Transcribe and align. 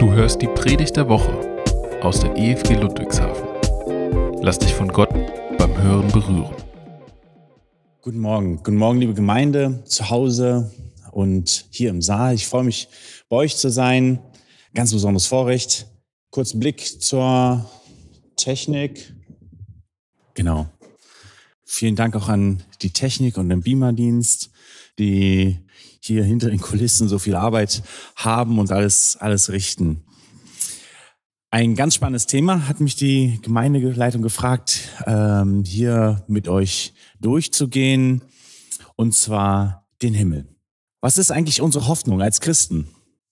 Du 0.00 0.10
hörst 0.12 0.40
die 0.40 0.46
Predigt 0.46 0.96
der 0.96 1.10
Woche 1.10 1.30
aus 2.00 2.20
der 2.20 2.34
EFG 2.34 2.72
Ludwigshafen. 2.72 3.46
Lass 4.40 4.58
dich 4.58 4.72
von 4.72 4.88
Gott 4.88 5.10
beim 5.58 5.76
Hören 5.76 6.10
berühren. 6.10 6.56
Guten 8.00 8.20
Morgen. 8.20 8.56
Guten 8.62 8.78
Morgen, 8.78 8.98
liebe 8.98 9.12
Gemeinde, 9.12 9.84
zu 9.84 10.08
Hause 10.08 10.72
und 11.12 11.66
hier 11.68 11.90
im 11.90 12.00
Saal. 12.00 12.34
Ich 12.34 12.46
freue 12.46 12.64
mich, 12.64 12.88
bei 13.28 13.36
euch 13.36 13.58
zu 13.58 13.68
sein. 13.68 14.20
Ganz 14.72 14.90
besonderes 14.90 15.26
Vorrecht. 15.26 15.86
Kurzen 16.30 16.60
Blick 16.60 17.02
zur 17.02 17.70
Technik. 18.36 19.12
Genau. 20.32 20.66
Vielen 21.62 21.94
Dank 21.94 22.16
auch 22.16 22.30
an 22.30 22.62
die 22.80 22.90
Technik 22.90 23.36
und 23.36 23.50
den 23.50 23.60
Beamer-Dienst, 23.60 24.50
die 24.98 25.58
hier 26.00 26.24
hinter 26.24 26.50
den 26.50 26.60
Kulissen 26.60 27.08
so 27.08 27.18
viel 27.18 27.36
Arbeit 27.36 27.82
haben 28.16 28.58
und 28.58 28.72
alles, 28.72 29.16
alles 29.20 29.50
richten. 29.50 30.02
Ein 31.52 31.74
ganz 31.74 31.96
spannendes 31.96 32.26
Thema 32.26 32.68
hat 32.68 32.80
mich 32.80 32.94
die 32.94 33.40
Gemeindeleitung 33.42 34.22
gefragt, 34.22 34.88
ähm, 35.06 35.64
hier 35.64 36.24
mit 36.28 36.48
euch 36.48 36.94
durchzugehen, 37.20 38.22
und 38.94 39.14
zwar 39.14 39.88
den 40.00 40.14
Himmel. 40.14 40.46
Was 41.00 41.18
ist 41.18 41.32
eigentlich 41.32 41.60
unsere 41.60 41.88
Hoffnung 41.88 42.22
als 42.22 42.40
Christen? 42.40 42.88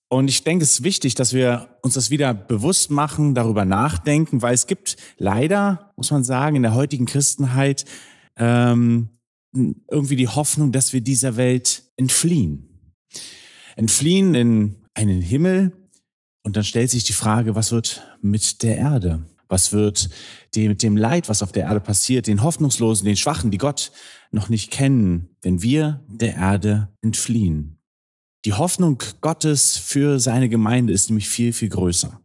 Und 0.08 0.28
ich 0.28 0.42
denke, 0.42 0.64
es 0.64 0.72
ist 0.72 0.84
wichtig, 0.84 1.14
dass 1.14 1.34
wir 1.34 1.78
uns 1.82 1.94
das 1.94 2.10
wieder 2.10 2.32
bewusst 2.32 2.90
machen, 2.90 3.34
darüber 3.34 3.64
nachdenken, 3.64 4.40
weil 4.40 4.54
es 4.54 4.66
gibt 4.66 4.96
leider, 5.18 5.92
muss 5.96 6.10
man 6.10 6.24
sagen, 6.24 6.56
in 6.56 6.62
der 6.62 6.74
heutigen 6.74 7.04
Christenheit 7.04 7.84
ähm, 8.36 9.10
irgendwie 9.52 10.16
die 10.16 10.28
Hoffnung, 10.28 10.72
dass 10.72 10.92
wir 10.92 11.02
dieser 11.02 11.36
Welt 11.36 11.84
entfliehen. 11.96 12.67
Entfliehen 13.76 14.34
in 14.34 14.76
einen 14.94 15.20
Himmel 15.20 15.72
und 16.42 16.56
dann 16.56 16.64
stellt 16.64 16.90
sich 16.90 17.04
die 17.04 17.12
Frage, 17.12 17.54
was 17.54 17.72
wird 17.72 18.02
mit 18.20 18.62
der 18.62 18.76
Erde? 18.76 19.24
Was 19.48 19.72
wird 19.72 20.10
mit 20.54 20.82
dem 20.82 20.96
Leid, 20.96 21.28
was 21.28 21.42
auf 21.42 21.52
der 21.52 21.64
Erde 21.64 21.80
passiert, 21.80 22.26
den 22.26 22.42
Hoffnungslosen, 22.42 23.06
den 23.06 23.16
Schwachen, 23.16 23.50
die 23.50 23.58
Gott 23.58 23.92
noch 24.30 24.48
nicht 24.48 24.70
kennen, 24.70 25.30
wenn 25.42 25.62
wir 25.62 26.04
der 26.08 26.34
Erde 26.36 26.88
entfliehen? 27.00 27.78
Die 28.44 28.52
Hoffnung 28.52 29.02
Gottes 29.20 29.76
für 29.76 30.20
seine 30.20 30.48
Gemeinde 30.48 30.92
ist 30.92 31.10
nämlich 31.10 31.28
viel, 31.28 31.52
viel 31.52 31.68
größer. 31.68 32.20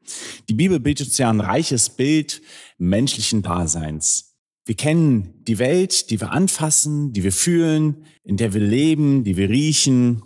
Die 0.47 0.53
Bibel 0.53 0.80
bietet 0.80 1.08
uns 1.08 1.18
ja 1.18 1.30
ein 1.30 1.40
reiches 1.40 1.90
Bild 1.90 2.42
menschlichen 2.78 3.42
Daseins. 3.42 4.36
Wir 4.66 4.75
kennen 4.75 5.34
die 5.47 5.59
Welt, 5.59 6.09
die 6.12 6.22
wir 6.22 6.31
anfassen, 6.31 7.14
die 7.14 7.23
wir 7.23 7.34
fühlen, 7.34 8.06
in 8.23 8.38
der 8.38 8.53
wir 8.53 8.62
leben, 8.62 9.23
die 9.23 9.36
wir 9.36 9.50
riechen. 9.50 10.23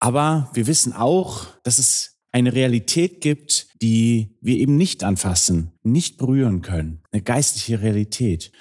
Aber 0.00 0.50
wir 0.54 0.66
wissen 0.66 0.94
auch, 0.94 1.46
dass 1.62 1.78
es 1.78 2.16
eine 2.32 2.54
Realität 2.54 3.20
gibt, 3.20 3.68
die 3.82 4.36
wir 4.40 4.56
eben 4.56 4.76
nicht 4.76 5.04
anfassen, 5.04 5.72
nicht 5.82 6.16
berühren 6.16 6.62
können. 6.62 7.02
Eine 7.12 7.22
geistliche 7.22 7.82
Realität. 7.82 8.52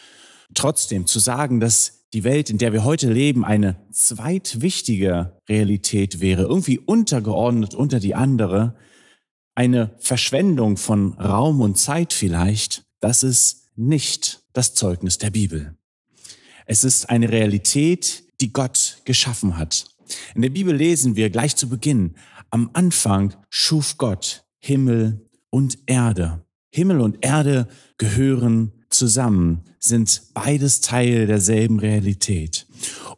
Trotzdem 0.54 1.08
zu 1.08 1.20
sagen, 1.20 1.60
dass 1.60 2.08
die 2.14 2.24
Welt, 2.24 2.50
in 2.50 2.58
der 2.58 2.74
wir 2.74 2.84
heute 2.84 3.12
leben, 3.12 3.46
eine 3.46 3.78
zweitwichtige 3.92 5.40
Realität 5.48 6.20
wäre, 6.20 6.44
irgendwie 6.44 6.80
untergeordnet 6.80 7.76
unter 7.76 8.00
die 8.00 8.16
andere, 8.16 8.76
eine 9.54 9.96
Verschwendung 10.00 10.78
von 10.78 11.14
Raum 11.14 11.62
und 11.62 11.78
Zeit 11.78 12.14
vielleicht, 12.14 12.84
das 13.00 13.24
ist 13.24 13.68
nicht 13.76 14.42
das 14.54 14.74
Zeugnis 14.74 15.20
der 15.20 15.30
Bibel. 15.30 15.78
Es 16.66 16.84
ist 16.84 17.10
eine 17.10 17.30
Realität, 17.30 18.24
die 18.42 18.52
Gott 18.52 19.02
geschaffen 19.06 19.58
hat. 19.58 19.86
In 20.36 20.42
der 20.42 20.50
Bibel 20.50 20.76
lesen 20.76 21.16
wir 21.16 21.30
gleich 21.30 21.56
zu 21.56 21.70
Beginn, 21.70 22.16
am 22.50 22.70
Anfang 22.74 23.36
schuf 23.50 23.98
Gott 23.98 24.46
Himmel 24.60 25.30
und 25.50 25.78
Erde. 25.86 26.46
Himmel 26.72 27.02
und 27.02 27.18
Erde 27.22 27.68
gehören 27.98 28.72
zusammen, 28.90 29.64
sind 29.80 30.22
beides 30.34 30.82
Teil 30.82 31.28
derselben 31.28 31.80
Realität. 31.80 32.68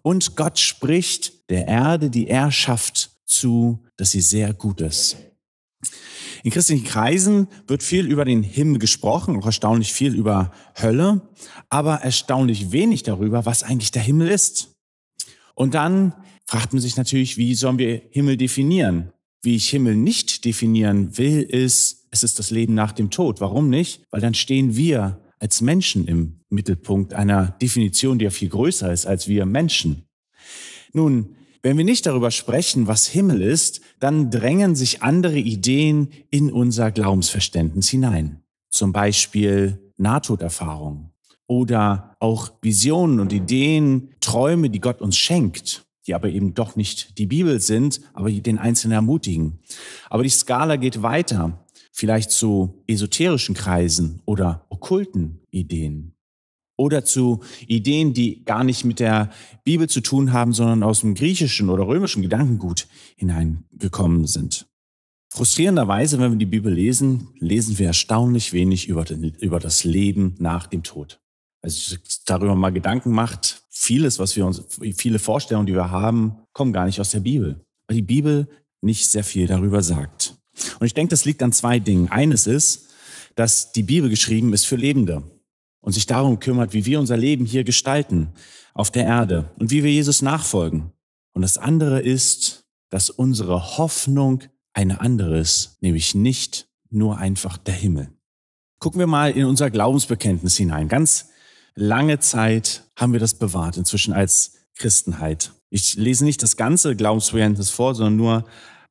Und 0.01 0.35
Gott 0.35 0.59
spricht 0.59 1.49
der 1.49 1.67
Erde, 1.67 2.09
die 2.09 2.27
er 2.27 2.51
schafft, 2.51 3.11
zu, 3.25 3.83
dass 3.97 4.11
sie 4.11 4.21
sehr 4.21 4.53
gut 4.53 4.81
ist. 4.81 5.17
In 6.43 6.51
christlichen 6.51 6.85
Kreisen 6.85 7.47
wird 7.67 7.83
viel 7.83 8.07
über 8.07 8.25
den 8.25 8.43
Himmel 8.43 8.79
gesprochen, 8.79 9.37
auch 9.37 9.45
erstaunlich 9.45 9.93
viel 9.93 10.15
über 10.15 10.51
Hölle, 10.79 11.21
aber 11.69 11.95
erstaunlich 11.97 12.71
wenig 12.71 13.03
darüber, 13.03 13.45
was 13.45 13.63
eigentlich 13.63 13.91
der 13.91 14.01
Himmel 14.01 14.27
ist. 14.27 14.75
Und 15.53 15.75
dann 15.75 16.13
fragt 16.51 16.73
man 16.73 16.81
sich 16.81 16.97
natürlich, 16.97 17.37
wie 17.37 17.55
sollen 17.55 17.77
wir 17.77 18.01
Himmel 18.09 18.35
definieren? 18.35 19.13
Wie 19.41 19.55
ich 19.55 19.69
Himmel 19.69 19.95
nicht 19.95 20.43
definieren 20.43 21.17
will, 21.17 21.43
ist, 21.43 22.07
es 22.11 22.23
ist 22.23 22.39
das 22.39 22.51
Leben 22.51 22.73
nach 22.73 22.91
dem 22.91 23.09
Tod. 23.09 23.39
Warum 23.39 23.69
nicht? 23.69 24.03
Weil 24.11 24.19
dann 24.19 24.33
stehen 24.33 24.75
wir 24.75 25.21
als 25.39 25.61
Menschen 25.61 26.05
im 26.07 26.41
Mittelpunkt 26.49 27.13
einer 27.13 27.51
Definition, 27.61 28.19
die 28.19 28.25
ja 28.25 28.31
viel 28.31 28.49
größer 28.49 28.91
ist 28.91 29.05
als 29.05 29.29
wir 29.29 29.45
Menschen. 29.45 30.03
Nun, 30.91 31.37
wenn 31.63 31.77
wir 31.77 31.85
nicht 31.85 32.05
darüber 32.05 32.31
sprechen, 32.31 32.85
was 32.85 33.07
Himmel 33.07 33.41
ist, 33.41 33.79
dann 34.01 34.29
drängen 34.29 34.75
sich 34.75 35.01
andere 35.03 35.39
Ideen 35.39 36.09
in 36.31 36.51
unser 36.51 36.91
Glaubensverständnis 36.91 37.87
hinein. 37.87 38.41
Zum 38.69 38.91
Beispiel 38.91 39.79
Nahtoderfahrung 39.95 41.11
oder 41.47 42.17
auch 42.19 42.51
Visionen 42.61 43.21
und 43.21 43.31
Ideen, 43.31 44.09
Träume, 44.19 44.69
die 44.69 44.81
Gott 44.81 44.99
uns 44.99 45.15
schenkt, 45.15 45.85
die 46.07 46.15
aber 46.15 46.29
eben 46.29 46.53
doch 46.53 46.75
nicht 46.75 47.17
die 47.17 47.27
Bibel 47.27 47.59
sind, 47.59 48.01
aber 48.13 48.29
die 48.29 48.41
den 48.41 48.57
Einzelnen 48.57 48.93
ermutigen. 48.93 49.59
Aber 50.09 50.23
die 50.23 50.29
Skala 50.29 50.75
geht 50.75 51.01
weiter, 51.01 51.65
vielleicht 51.91 52.31
zu 52.31 52.83
esoterischen 52.87 53.55
Kreisen 53.55 54.21
oder 54.25 54.65
okkulten 54.69 55.41
Ideen 55.51 56.15
oder 56.81 57.05
zu 57.05 57.41
Ideen, 57.67 58.13
die 58.13 58.43
gar 58.43 58.63
nicht 58.63 58.85
mit 58.85 58.99
der 58.99 59.29
Bibel 59.63 59.87
zu 59.87 60.01
tun 60.01 60.33
haben, 60.33 60.51
sondern 60.51 60.81
aus 60.81 61.01
dem 61.01 61.13
griechischen 61.13 61.69
oder 61.69 61.85
römischen 61.85 62.23
Gedankengut 62.23 62.87
hineingekommen 63.15 64.25
sind. 64.25 64.67
Frustrierenderweise, 65.29 66.19
wenn 66.19 66.31
wir 66.31 66.37
die 66.37 66.45
Bibel 66.45 66.73
lesen, 66.73 67.29
lesen 67.39 67.77
wir 67.77 67.87
erstaunlich 67.87 68.51
wenig 68.51 68.89
über, 68.89 69.05
den, 69.05 69.23
über 69.23 69.59
das 69.59 69.83
Leben 69.83 70.35
nach 70.39 70.67
dem 70.67 70.83
Tod. 70.83 71.21
Also 71.61 71.95
darüber 72.25 72.55
mal 72.55 72.71
Gedanken 72.71 73.11
macht, 73.11 73.60
vieles, 73.71 74.19
was 74.19 74.35
wir 74.35 74.45
uns, 74.45 74.61
viele 74.95 75.17
Vorstellungen, 75.17 75.65
die 75.65 75.73
wir 75.73 75.89
haben, 75.89 76.37
kommen 76.53 76.73
gar 76.73 76.85
nicht 76.85 76.99
aus 76.99 77.11
der 77.11 77.21
Bibel. 77.21 77.65
Weil 77.87 77.95
die 77.95 78.01
Bibel 78.01 78.47
nicht 78.81 79.09
sehr 79.09 79.23
viel 79.23 79.47
darüber 79.47 79.81
sagt. 79.81 80.35
Und 80.79 80.85
ich 80.85 80.93
denke, 80.93 81.11
das 81.11 81.25
liegt 81.25 81.41
an 81.41 81.53
zwei 81.53 81.79
Dingen. 81.79 82.09
Eines 82.09 82.45
ist, 82.45 82.89
dass 83.35 83.71
die 83.71 83.83
Bibel 83.83 84.09
geschrieben 84.09 84.53
ist 84.53 84.65
für 84.65 84.75
Lebende 84.75 85.23
und 85.79 85.93
sich 85.93 86.05
darum 86.05 86.39
kümmert, 86.39 86.73
wie 86.73 86.85
wir 86.85 86.99
unser 86.99 87.17
Leben 87.17 87.45
hier 87.45 87.63
gestalten 87.63 88.33
auf 88.73 88.91
der 88.91 89.05
Erde 89.05 89.49
und 89.57 89.71
wie 89.71 89.83
wir 89.83 89.91
Jesus 89.91 90.21
nachfolgen. 90.21 90.91
Und 91.33 91.41
das 91.41 91.57
andere 91.57 92.01
ist, 92.01 92.65
dass 92.89 93.09
unsere 93.09 93.77
Hoffnung 93.77 94.43
eine 94.73 94.99
andere 94.99 95.39
ist, 95.39 95.81
nämlich 95.81 96.13
nicht 96.13 96.67
nur 96.89 97.17
einfach 97.17 97.57
der 97.57 97.73
Himmel. 97.73 98.09
Gucken 98.79 98.99
wir 98.99 99.07
mal 99.07 99.31
in 99.31 99.45
unser 99.45 99.69
Glaubensbekenntnis 99.69 100.57
hinein. 100.57 100.87
Ganz 100.87 101.29
lange 101.75 102.19
Zeit 102.19 102.83
haben 102.95 103.13
wir 103.13 103.19
das 103.19 103.35
bewahrt, 103.35 103.77
inzwischen 103.77 104.13
als 104.13 104.53
Christenheit. 104.75 105.51
Ich 105.69 105.95
lese 105.95 106.25
nicht 106.25 106.43
das 106.43 106.57
ganze 106.57 106.95
Glaubensbekenntnis 106.95 107.69
vor, 107.69 107.95
sondern 107.95 108.15
nur 108.15 108.45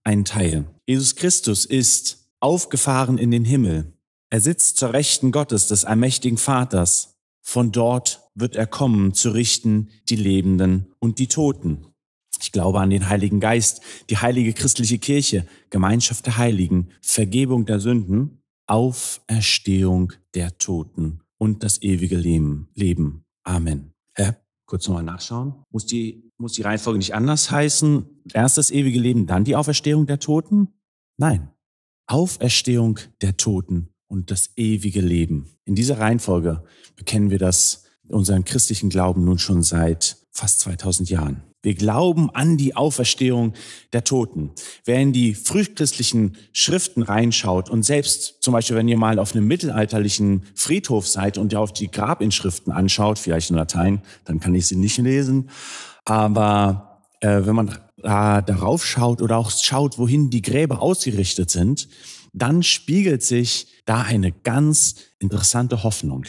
einen 0.05 0.25
Teil. 0.25 0.65
Jesus 0.87 1.17
Christus 1.17 1.67
ist 1.67 2.29
aufgefahren 2.41 3.19
in 3.19 3.31
den 3.31 3.45
Himmel 3.45 3.93
er 4.31 4.41
sitzt 4.41 4.77
zur 4.77 4.93
Rechten 4.93 5.33
Gottes, 5.33 5.67
des 5.67 5.85
allmächtigen 5.85 6.39
Vaters. 6.39 7.17
Von 7.43 7.73
dort 7.73 8.31
wird 8.35 8.55
er 8.55 8.67
kommen, 8.67 9.13
zu 9.13 9.31
richten 9.31 9.89
die 10.09 10.17
Lebenden 10.17 10.93
und 11.01 11.19
die 11.19 11.27
Toten. 11.27 11.87
Ich 12.41 12.53
glaube 12.53 12.81
an 12.81 12.91
den 12.91 13.09
Heiligen 13.09 13.41
Geist, 13.41 13.83
die 14.09 14.19
heilige 14.19 14.53
christliche 14.53 14.99
Kirche, 14.99 15.47
Gemeinschaft 15.69 16.27
der 16.27 16.39
Heiligen, 16.39 16.91
Vergebung 17.03 17.67
der 17.67 17.81
Sünden, 17.81 18.41
Auferstehung 18.67 20.13
der 20.35 20.57
Toten 20.59 21.21
und 21.41 21.65
das 21.65 21.83
ewige 21.83 22.17
Leben. 22.17 23.25
Amen. 23.45 23.95
Hä? 24.15 24.33
Kurz 24.67 24.87
nochmal 24.87 25.03
nachschauen. 25.03 25.55
Muss 25.71 25.87
die, 25.87 26.31
muss 26.37 26.53
die 26.53 26.63
Reihenfolge 26.63 26.99
nicht 26.99 27.15
anders 27.15 27.51
heißen? 27.51 28.05
Erst 28.35 28.59
das 28.59 28.71
ewige 28.71 29.01
Leben, 29.01 29.27
dann 29.27 29.45
die 29.45 29.57
Auferstehung 29.57 30.07
der 30.07 30.21
Toten? 30.21 30.69
Nein. 31.17 31.51
Auferstehung 32.07 32.99
der 33.23 33.37
Toten 33.37 33.89
und 34.07 34.31
das 34.31 34.51
ewige 34.57 35.01
Leben. 35.01 35.49
In 35.65 35.75
dieser 35.75 35.99
Reihenfolge 35.99 36.63
bekennen 36.95 37.31
wir 37.31 37.39
das, 37.39 37.85
unseren 38.09 38.45
christlichen 38.45 38.91
Glauben 38.91 39.25
nun 39.25 39.39
schon 39.39 39.63
seit 39.63 40.19
fast 40.33 40.61
2000 40.61 41.11
Jahren. 41.11 41.43
Wir 41.63 41.75
glauben 41.75 42.31
an 42.31 42.57
die 42.57 42.75
Auferstehung 42.75 43.53
der 43.93 44.03
Toten. 44.05 44.53
Wer 44.87 45.01
in 45.01 45.13
die 45.13 45.35
frühchristlichen 45.35 46.39
Schriften 46.53 47.03
reinschaut 47.03 47.69
und 47.69 47.83
selbst 47.83 48.43
zum 48.43 48.53
Beispiel, 48.53 48.77
wenn 48.77 48.89
ihr 48.89 48.97
mal 48.97 49.19
auf 49.19 49.35
einem 49.35 49.47
mittelalterlichen 49.47 50.45
Friedhof 50.55 51.07
seid 51.07 51.37
und 51.37 51.53
ihr 51.53 51.61
auf 51.61 51.75
die 51.75 51.91
Grabinschriften 51.91 52.73
anschaut, 52.73 53.19
vielleicht 53.19 53.51
in 53.51 53.57
Latein, 53.57 54.01
dann 54.25 54.41
kann 54.41 54.55
ich 54.55 54.69
sie 54.69 54.77
nicht 54.77 54.97
lesen, 54.99 55.51
aber 56.07 57.03
äh, 57.21 57.45
wenn 57.45 57.55
man 57.55 57.69
äh, 57.99 58.43
darauf 58.43 58.87
schaut 58.87 59.21
oder 59.21 59.37
auch 59.37 59.51
schaut, 59.51 59.99
wohin 59.99 60.31
die 60.31 60.43
Gräber 60.43 60.81
ausgerichtet 60.81 61.51
sind, 61.51 61.89
dann 62.33 62.63
spiegelt 62.63 63.23
sich 63.23 63.67
da 63.85 64.01
eine 64.01 64.33
ganz 64.33 64.95
interessante 65.19 65.83
Hoffnung. 65.83 66.25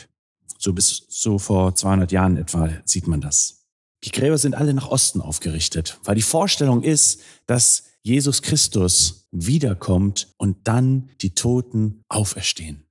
So 0.58 0.74
bis 0.74 1.06
so 1.10 1.40
vor 1.40 1.74
200 1.74 2.12
Jahren 2.12 2.36
etwa 2.38 2.70
sieht 2.84 3.08
man 3.08 3.22
das. 3.22 3.61
Die 4.04 4.12
Gräber 4.12 4.38
sind 4.38 4.56
alle 4.56 4.74
nach 4.74 4.90
Osten 4.90 5.22
aufgerichtet, 5.22 6.00
weil 6.04 6.16
die 6.16 6.22
Vorstellung 6.22 6.84
ist, 6.84 7.22
dass 7.46 7.84
Jesus 8.02 8.42
Christus 8.42 9.28
wiederkommt 9.32 10.34
und 10.38 10.68
dann 10.68 11.10
die 11.22 11.36
Toten 11.36 12.04
auferstehen. 12.10 12.84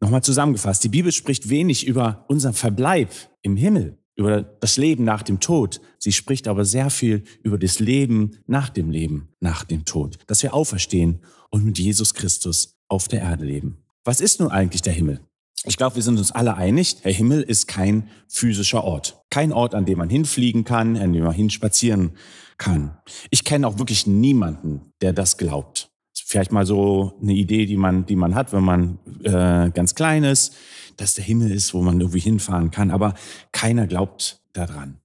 Nochmal 0.00 0.24
zusammengefasst, 0.24 0.82
die 0.82 0.88
Bibel 0.88 1.12
spricht 1.12 1.48
wenig 1.48 1.86
über 1.86 2.24
unseren 2.26 2.54
Verbleib 2.54 3.10
im 3.42 3.56
Himmel, 3.56 3.98
über 4.16 4.42
das 4.42 4.76
Leben 4.76 5.04
nach 5.04 5.22
dem 5.22 5.38
Tod. 5.38 5.80
Sie 5.98 6.10
spricht 6.10 6.48
aber 6.48 6.64
sehr 6.64 6.90
viel 6.90 7.22
über 7.44 7.56
das 7.56 7.78
Leben 7.78 8.38
nach 8.46 8.68
dem 8.68 8.90
Leben, 8.90 9.28
nach 9.38 9.62
dem 9.62 9.84
Tod, 9.84 10.18
dass 10.26 10.42
wir 10.42 10.54
auferstehen 10.54 11.22
und 11.50 11.64
mit 11.64 11.78
Jesus 11.78 12.14
Christus 12.14 12.80
auf 12.88 13.06
der 13.06 13.20
Erde 13.20 13.44
leben. 13.44 13.84
Was 14.04 14.20
ist 14.20 14.40
nun 14.40 14.50
eigentlich 14.50 14.82
der 14.82 14.92
Himmel? 14.92 15.20
Ich 15.64 15.76
glaube, 15.76 15.94
wir 15.94 16.02
sind 16.02 16.18
uns 16.18 16.32
alle 16.32 16.56
einig, 16.56 17.02
der 17.02 17.12
Himmel 17.12 17.40
ist 17.42 17.68
kein 17.68 18.08
physischer 18.26 18.82
Ort. 18.82 19.22
Kein 19.30 19.52
Ort, 19.52 19.76
an 19.76 19.84
dem 19.84 19.98
man 19.98 20.10
hinfliegen 20.10 20.64
kann, 20.64 20.96
an 20.96 21.12
dem 21.12 21.22
man 21.22 21.32
hinspazieren 21.32 22.16
kann. 22.58 22.98
Ich 23.30 23.44
kenne 23.44 23.68
auch 23.68 23.78
wirklich 23.78 24.06
niemanden, 24.06 24.92
der 25.02 25.12
das 25.12 25.36
glaubt. 25.36 25.90
Vielleicht 26.14 26.50
mal 26.50 26.66
so 26.66 27.16
eine 27.22 27.34
Idee, 27.34 27.66
die 27.66 27.76
man, 27.76 28.06
die 28.06 28.16
man 28.16 28.34
hat, 28.34 28.52
wenn 28.52 28.64
man 28.64 28.98
äh, 29.22 29.70
ganz 29.70 29.94
klein 29.94 30.24
ist, 30.24 30.54
dass 30.96 31.14
der 31.14 31.24
Himmel 31.24 31.52
ist, 31.52 31.74
wo 31.74 31.82
man 31.82 32.00
irgendwie 32.00 32.20
hinfahren 32.20 32.70
kann. 32.70 32.90
Aber 32.90 33.14
keiner 33.52 33.86
glaubt 33.86 34.40
daran. 34.52 34.98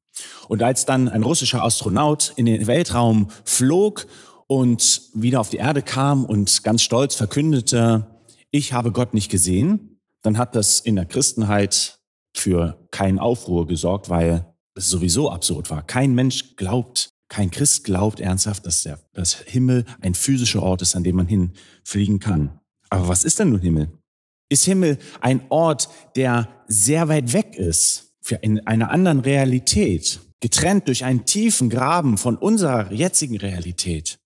Und 0.47 0.63
als 0.63 0.85
dann 0.85 1.07
ein 1.07 1.23
russischer 1.23 1.63
Astronaut 1.63 2.33
in 2.35 2.47
den 2.47 2.65
Weltraum 2.65 3.27
flog 3.45 4.07
und 4.47 5.01
wieder 5.13 5.39
auf 5.39 5.49
die 5.49 5.57
Erde 5.57 5.83
kam 5.83 6.25
und 6.25 6.63
ganz 6.63 6.81
stolz 6.81 7.13
verkündete, 7.13 8.07
ich 8.49 8.73
habe 8.73 8.91
Gott 8.91 9.13
nicht 9.13 9.29
gesehen, 9.29 9.96
dann 10.23 10.37
hat 10.37 10.55
das 10.55 10.79
in 10.79 10.95
der 10.95 11.05
Christenheit 11.05 11.99
für 12.35 12.87
keinen 12.91 13.19
Aufruhr 13.19 13.67
gesorgt, 13.67 14.09
weil 14.09 14.53
es 14.75 14.89
sowieso 14.89 15.31
absurd 15.31 15.69
war. 15.69 15.85
Kein 15.85 16.13
Mensch 16.13 16.55
glaubt, 16.55 17.09
kein 17.29 17.51
Christ 17.51 17.83
glaubt 17.83 18.19
ernsthaft, 18.19 18.65
dass 18.65 18.83
der 18.83 18.99
dass 19.13 19.35
Himmel 19.41 19.85
ein 20.01 20.13
physischer 20.13 20.61
Ort 20.61 20.81
ist, 20.81 20.95
an 20.95 21.03
dem 21.03 21.15
man 21.15 21.27
hinfliegen 21.27 22.19
kann. 22.19 22.59
Aber 22.89 23.07
was 23.07 23.23
ist 23.23 23.39
denn 23.39 23.49
nun 23.49 23.59
Himmel? 23.59 23.91
Ist 24.49 24.65
Himmel 24.65 24.97
ein 25.19 25.41
Ort, 25.49 25.89
der 26.15 26.47
sehr 26.67 27.09
weit 27.09 27.33
weg 27.33 27.55
ist, 27.55 28.13
in 28.41 28.65
einer 28.67 28.91
anderen 28.91 29.19
Realität, 29.21 30.19
getrennt 30.39 30.87
durch 30.87 31.03
einen 31.03 31.25
tiefen 31.25 31.69
Graben 31.69 32.17
von 32.17 32.37
unserer 32.37 32.91
jetzigen 32.91 33.37
Realität? 33.37 34.19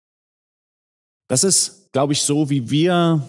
Das 1.27 1.43
ist, 1.43 1.91
glaube 1.91 2.13
ich, 2.13 2.21
so, 2.21 2.49
wie 2.49 2.69
wir 2.69 3.25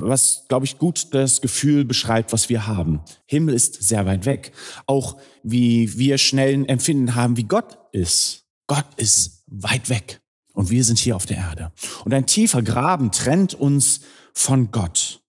was, 0.00 0.44
glaube 0.48 0.66
ich, 0.66 0.78
gut 0.78 1.14
das 1.14 1.40
Gefühl 1.40 1.84
beschreibt, 1.84 2.32
was 2.32 2.48
wir 2.48 2.66
haben. 2.66 3.00
Himmel 3.26 3.54
ist 3.54 3.82
sehr 3.82 4.06
weit 4.06 4.24
weg. 4.24 4.52
Auch 4.86 5.16
wie 5.42 5.98
wir 5.98 6.18
schnell 6.18 6.54
ein 6.54 6.68
Empfinden 6.68 7.14
haben, 7.14 7.36
wie 7.36 7.44
Gott 7.44 7.78
ist. 7.92 8.44
Gott 8.66 8.86
ist 8.96 9.44
weit 9.46 9.88
weg. 9.88 10.20
Und 10.52 10.70
wir 10.70 10.84
sind 10.84 10.98
hier 10.98 11.16
auf 11.16 11.26
der 11.26 11.36
Erde. 11.36 11.72
Und 12.04 12.14
ein 12.14 12.26
tiefer 12.26 12.62
Graben 12.62 13.12
trennt 13.12 13.54
uns 13.54 14.00
von 14.32 14.70
Gott. 14.70 15.20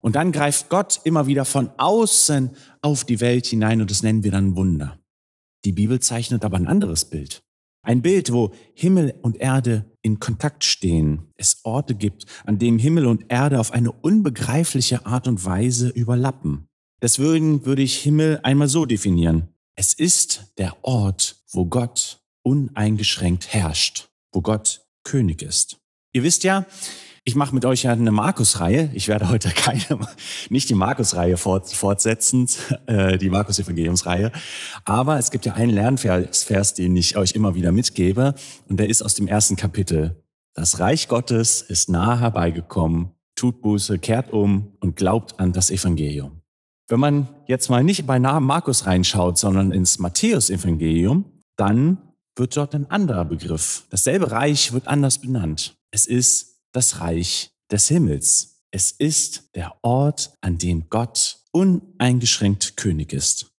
Und 0.00 0.16
dann 0.16 0.32
greift 0.32 0.68
Gott 0.68 1.00
immer 1.04 1.26
wieder 1.28 1.44
von 1.44 1.70
außen 1.78 2.50
auf 2.82 3.04
die 3.04 3.20
Welt 3.20 3.46
hinein 3.46 3.80
und 3.80 3.90
das 3.90 4.02
nennen 4.02 4.24
wir 4.24 4.32
dann 4.32 4.56
Wunder. 4.56 4.98
Die 5.64 5.72
Bibel 5.72 6.00
zeichnet 6.00 6.44
aber 6.44 6.56
ein 6.56 6.66
anderes 6.66 7.04
Bild. 7.04 7.43
Ein 7.84 8.00
Bild, 8.00 8.32
wo 8.32 8.52
Himmel 8.72 9.14
und 9.22 9.36
Erde 9.36 9.84
in 10.00 10.18
Kontakt 10.18 10.64
stehen. 10.64 11.28
Es 11.36 11.58
Orte 11.64 11.94
gibt, 11.94 12.24
an 12.44 12.58
denen 12.58 12.78
Himmel 12.78 13.06
und 13.06 13.26
Erde 13.28 13.60
auf 13.60 13.72
eine 13.72 13.92
unbegreifliche 13.92 15.04
Art 15.06 15.28
und 15.28 15.44
Weise 15.44 15.90
überlappen. 15.90 16.66
Deswegen 17.02 17.66
würde 17.66 17.82
ich 17.82 17.98
Himmel 17.98 18.40
einmal 18.42 18.68
so 18.68 18.86
definieren. 18.86 19.48
Es 19.76 19.92
ist 19.92 20.52
der 20.56 20.76
Ort, 20.82 21.42
wo 21.52 21.66
Gott 21.66 22.22
uneingeschränkt 22.42 23.52
herrscht, 23.52 24.08
wo 24.32 24.40
Gott 24.40 24.86
König 25.02 25.42
ist. 25.42 25.78
Ihr 26.12 26.22
wisst 26.22 26.44
ja, 26.44 26.64
ich 27.26 27.34
mache 27.36 27.54
mit 27.54 27.64
euch 27.64 27.84
ja 27.84 27.92
eine 27.92 28.12
Markus-Reihe. 28.12 28.90
Ich 28.92 29.08
werde 29.08 29.30
heute 29.30 29.48
keine, 29.54 29.82
nicht 30.50 30.68
die 30.68 30.74
Markus-Reihe 30.74 31.36
fort, 31.36 31.68
fortsetzen, 31.72 32.48
äh, 32.86 33.16
die 33.16 33.30
Markus-Evangeliums-Reihe. 33.30 34.30
Aber 34.84 35.18
es 35.18 35.30
gibt 35.30 35.46
ja 35.46 35.54
einen 35.54 35.72
Lernvers, 35.72 36.74
den 36.74 36.94
ich 36.96 37.16
euch 37.16 37.32
immer 37.32 37.54
wieder 37.54 37.72
mitgebe. 37.72 38.34
Und 38.68 38.78
der 38.78 38.90
ist 38.90 39.02
aus 39.02 39.14
dem 39.14 39.26
ersten 39.26 39.56
Kapitel. 39.56 40.22
Das 40.54 40.78
Reich 40.78 41.08
Gottes 41.08 41.62
ist 41.62 41.88
nahe 41.88 42.20
herbeigekommen. 42.20 43.10
Tut 43.34 43.62
Buße, 43.62 43.98
kehrt 43.98 44.32
um 44.32 44.76
und 44.80 44.94
glaubt 44.94 45.40
an 45.40 45.52
das 45.52 45.70
Evangelium. 45.70 46.42
Wenn 46.88 47.00
man 47.00 47.28
jetzt 47.48 47.70
mal 47.70 47.82
nicht 47.82 48.06
bei 48.06 48.18
Namen 48.18 48.46
Markus 48.46 48.86
reinschaut, 48.86 49.38
sondern 49.38 49.72
ins 49.72 49.98
Matthäus-Evangelium, 49.98 51.24
dann 51.56 51.98
wird 52.36 52.56
dort 52.56 52.74
ein 52.74 52.90
anderer 52.90 53.24
Begriff. 53.24 53.84
Dasselbe 53.90 54.30
Reich 54.30 54.72
wird 54.72 54.86
anders 54.86 55.18
benannt. 55.18 55.74
Es 55.90 56.06
ist 56.06 56.53
das 56.74 57.00
Reich 57.00 57.50
des 57.70 57.88
Himmels. 57.88 58.60
Es 58.70 58.90
ist 58.90 59.50
der 59.54 59.74
Ort, 59.82 60.32
an 60.40 60.58
dem 60.58 60.88
Gott 60.90 61.38
uneingeschränkt 61.52 62.76
König 62.76 63.12
ist. 63.12 63.50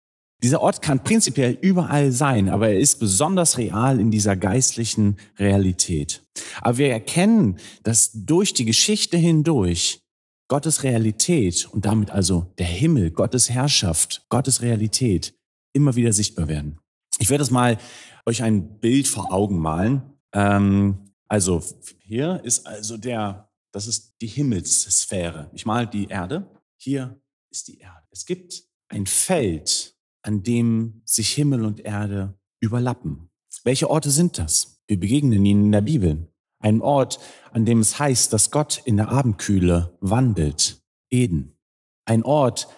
Dieser 0.43 0.61
Ort 0.61 0.83
kann 0.83 1.03
prinzipiell 1.03 1.57
überall 1.63 2.13
sein, 2.13 2.51
aber 2.51 2.69
er 2.69 2.79
ist 2.79 2.99
besonders 2.99 3.57
real 3.57 3.99
in 3.99 4.11
dieser 4.11 4.37
geistlichen 4.37 5.17
Realität. 5.39 6.23
Aber 6.61 6.77
wir 6.77 6.91
erkennen, 6.91 7.59
dass 7.83 8.11
durch 8.13 8.53
die 8.53 8.67
Geschichte 8.67 9.17
hindurch 9.17 10.01
Gottes 10.49 10.83
Realität 10.83 11.67
und 11.73 11.87
damit 11.87 12.11
also 12.11 12.53
der 12.59 12.67
Himmel, 12.67 13.11
Gottes 13.11 13.49
Herrschaft, 13.49 14.27
Gottes 14.29 14.61
Realität 14.61 15.35
immer 15.73 15.97
wieder 15.97 16.13
sichtbar 16.13 16.49
werden. 16.49 16.79
Ich 17.19 17.31
werde 17.31 17.43
es 17.43 17.51
mal 17.51 17.79
euch 18.27 18.43
ein 18.43 18.81
Bild 18.81 19.09
vor 19.09 19.33
Augen 19.33 19.59
malen. 19.59 20.03
Ähm, 20.35 21.14
also 21.35 21.61
hier 21.99 22.41
ist 22.45 22.65
also 22.65 22.97
der, 22.97 23.51
das 23.73 23.89
ist 23.89 24.15
die 24.21 24.29
Himmelssphäre. 24.29 25.51
Ich 25.53 25.67
mal 25.67 25.85
die 25.85 26.07
Erde. 26.07 26.49
Hier 26.77 27.21
ist 27.51 27.67
die 27.67 27.79
Erde. 27.79 28.05
Es 28.13 28.25
gibt 28.25 28.63
ein 28.87 29.05
Feld, 29.05 29.97
an 30.23 30.45
dem 30.45 31.03
sich 31.05 31.33
Himmel 31.33 31.65
und 31.65 31.81
Erde 31.81 32.39
überlappen. 32.61 33.31
Welche 33.65 33.91
Orte 33.91 34.13
sind 34.13 34.39
das? 34.39 34.81
Wir 34.87 35.01
begegnen 35.01 35.45
ihnen 35.45 35.65
in 35.65 35.73
der 35.73 35.81
Bibel. 35.81 36.33
Ein 36.61 36.81
Ort, 36.81 37.19
an 37.51 37.65
dem 37.65 37.81
es 37.81 37.99
heißt, 37.99 38.33
dass 38.33 38.53
Gott 38.53 38.81
in 38.85 38.97
der 38.97 39.09
Abendkühle 39.09 39.99
wandelt. 40.01 40.85
Eden. 41.11 41.59
Ein 42.05 42.23
Ort, 42.23 42.69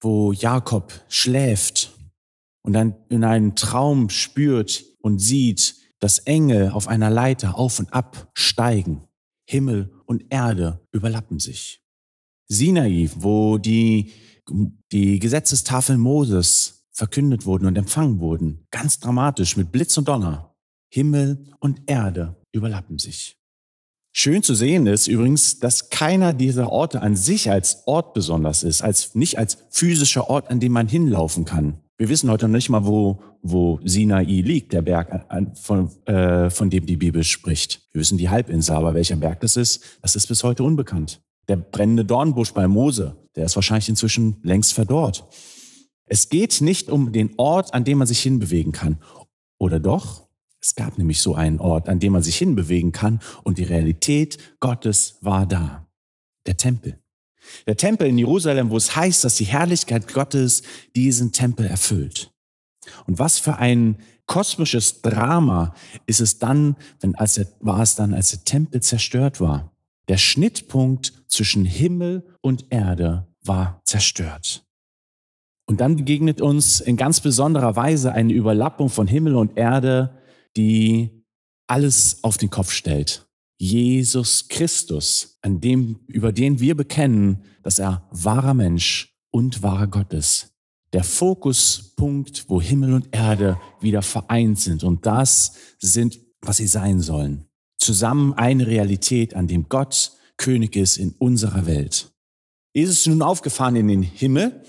wo 0.00 0.30
Jakob 0.30 0.92
schläft 1.08 1.92
und 2.62 2.74
dann 2.74 2.94
in 3.08 3.24
einem 3.24 3.56
Traum 3.56 4.08
spürt 4.08 4.84
und 5.00 5.18
sieht, 5.18 5.83
dass 6.04 6.18
Engel 6.18 6.68
auf 6.68 6.86
einer 6.86 7.08
Leiter 7.08 7.56
auf 7.56 7.78
und 7.78 7.90
ab 7.94 8.30
steigen. 8.34 9.08
Himmel 9.48 9.90
und 10.04 10.26
Erde 10.28 10.86
überlappen 10.92 11.38
sich. 11.38 11.80
Sinai, 12.46 13.08
wo 13.16 13.56
die, 13.56 14.12
die 14.92 15.18
Gesetzestafeln 15.18 15.98
Moses 15.98 16.84
verkündet 16.92 17.46
wurden 17.46 17.64
und 17.64 17.78
empfangen 17.78 18.20
wurden, 18.20 18.66
ganz 18.70 19.00
dramatisch 19.00 19.56
mit 19.56 19.72
Blitz 19.72 19.96
und 19.96 20.06
Donner. 20.06 20.54
Himmel 20.92 21.42
und 21.58 21.80
Erde 21.86 22.36
überlappen 22.52 22.98
sich. 22.98 23.38
Schön 24.12 24.42
zu 24.42 24.54
sehen 24.54 24.86
ist 24.86 25.06
übrigens, 25.06 25.58
dass 25.58 25.88
keiner 25.88 26.34
dieser 26.34 26.70
Orte 26.70 27.00
an 27.00 27.16
sich 27.16 27.50
als 27.50 27.86
Ort 27.86 28.12
besonders 28.12 28.62
ist, 28.62 28.82
als 28.82 29.14
nicht 29.14 29.38
als 29.38 29.56
physischer 29.70 30.28
Ort, 30.28 30.50
an 30.50 30.60
dem 30.60 30.72
man 30.72 30.86
hinlaufen 30.86 31.46
kann. 31.46 31.80
Wir 31.96 32.08
wissen 32.08 32.28
heute 32.28 32.48
noch 32.48 32.54
nicht 32.54 32.70
mal, 32.70 32.84
wo, 32.84 33.22
wo 33.40 33.78
Sinai 33.84 34.24
liegt, 34.24 34.72
der 34.72 34.82
Berg, 34.82 35.26
von, 35.54 35.90
äh, 36.06 36.50
von 36.50 36.68
dem 36.68 36.86
die 36.86 36.96
Bibel 36.96 37.22
spricht. 37.22 37.88
Wir 37.92 38.00
wissen 38.00 38.18
die 38.18 38.28
Halbinsel, 38.28 38.74
aber 38.74 38.94
welcher 38.94 39.14
Berg 39.14 39.40
das 39.40 39.56
ist, 39.56 40.00
das 40.02 40.16
ist 40.16 40.26
bis 40.26 40.42
heute 40.42 40.64
unbekannt. 40.64 41.22
Der 41.46 41.56
brennende 41.56 42.04
Dornbusch 42.04 42.52
bei 42.52 42.66
Mose, 42.66 43.16
der 43.36 43.44
ist 43.44 43.54
wahrscheinlich 43.54 43.88
inzwischen 43.88 44.38
längst 44.42 44.72
verdorrt. 44.72 45.24
Es 46.06 46.28
geht 46.28 46.60
nicht 46.60 46.90
um 46.90 47.12
den 47.12 47.30
Ort, 47.36 47.72
an 47.72 47.84
dem 47.84 47.98
man 47.98 48.08
sich 48.08 48.20
hinbewegen 48.20 48.72
kann. 48.72 48.98
Oder 49.58 49.78
doch? 49.78 50.26
Es 50.60 50.74
gab 50.74 50.98
nämlich 50.98 51.20
so 51.20 51.34
einen 51.34 51.60
Ort, 51.60 51.88
an 51.88 52.00
dem 52.00 52.14
man 52.14 52.22
sich 52.22 52.36
hinbewegen 52.36 52.90
kann 52.90 53.20
und 53.44 53.58
die 53.58 53.64
Realität 53.64 54.38
Gottes 54.58 55.18
war 55.20 55.46
da. 55.46 55.86
Der 56.46 56.56
Tempel. 56.56 56.98
Der 57.66 57.76
Tempel 57.76 58.08
in 58.08 58.18
Jerusalem, 58.18 58.70
wo 58.70 58.76
es 58.76 58.94
heißt, 58.94 59.24
dass 59.24 59.36
die 59.36 59.44
Herrlichkeit 59.44 60.12
Gottes 60.12 60.62
diesen 60.94 61.32
Tempel 61.32 61.66
erfüllt. 61.66 62.32
Und 63.06 63.18
was 63.18 63.38
für 63.38 63.56
ein 63.56 63.98
kosmisches 64.26 65.02
Drama 65.02 65.74
ist 66.06 66.20
es 66.20 66.38
dann, 66.38 66.76
wenn 67.00 67.14
als 67.14 67.34
der, 67.34 67.46
war 67.60 67.80
es 67.80 67.94
dann, 67.94 68.14
als 68.14 68.30
der 68.30 68.44
Tempel 68.44 68.82
zerstört 68.82 69.40
war. 69.40 69.72
Der 70.08 70.18
Schnittpunkt 70.18 71.12
zwischen 71.28 71.64
Himmel 71.64 72.26
und 72.40 72.66
Erde 72.70 73.26
war 73.42 73.80
zerstört. 73.84 74.64
Und 75.66 75.80
dann 75.80 75.96
begegnet 75.96 76.40
uns 76.40 76.80
in 76.80 76.96
ganz 76.96 77.20
besonderer 77.20 77.74
Weise 77.74 78.12
eine 78.12 78.32
Überlappung 78.32 78.90
von 78.90 79.06
Himmel 79.06 79.34
und 79.34 79.56
Erde, 79.56 80.18
die 80.56 81.24
alles 81.66 82.22
auf 82.22 82.36
den 82.36 82.50
Kopf 82.50 82.70
stellt. 82.70 83.23
Jesus 83.56 84.48
Christus, 84.48 85.38
an 85.42 85.60
dem, 85.60 86.00
über 86.06 86.32
den 86.32 86.60
wir 86.60 86.76
bekennen, 86.76 87.44
dass 87.62 87.78
er 87.78 88.08
wahrer 88.10 88.54
Mensch 88.54 89.16
und 89.30 89.62
wahrer 89.62 89.86
Gott 89.86 90.12
ist. 90.12 90.54
Der 90.92 91.04
Fokuspunkt, 91.04 92.48
wo 92.48 92.60
Himmel 92.60 92.94
und 92.94 93.08
Erde 93.12 93.58
wieder 93.80 94.02
vereint 94.02 94.60
sind. 94.60 94.84
Und 94.84 95.06
das 95.06 95.54
sind, 95.78 96.18
was 96.40 96.58
sie 96.58 96.66
sein 96.66 97.00
sollen. 97.00 97.46
Zusammen 97.78 98.32
eine 98.34 98.66
Realität, 98.66 99.34
an 99.34 99.48
dem 99.48 99.68
Gott 99.68 100.12
König 100.36 100.76
ist 100.76 100.96
in 100.96 101.12
unserer 101.18 101.66
Welt. 101.66 102.12
Jesus 102.72 102.98
ist 102.98 103.06
nun 103.06 103.22
aufgefahren 103.22 103.76
in 103.76 103.88
den 103.88 104.02
Himmel. 104.02 104.64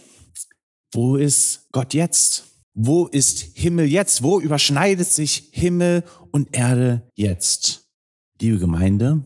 Wo 0.92 1.15
ist 1.15 1.68
Gott 1.72 1.94
jetzt? 1.94 2.46
Wo 2.74 3.08
ist 3.08 3.39
Himmel 3.56 3.86
jetzt? 3.86 4.22
Wo 4.22 4.39
überschneidet 4.39 5.08
sich 5.08 5.50
Himmel 5.51 6.04
und 6.32 6.56
Erde 6.56 7.10
jetzt? 7.15 7.85
Liebe 8.42 8.60
Gemeinde, 8.60 9.24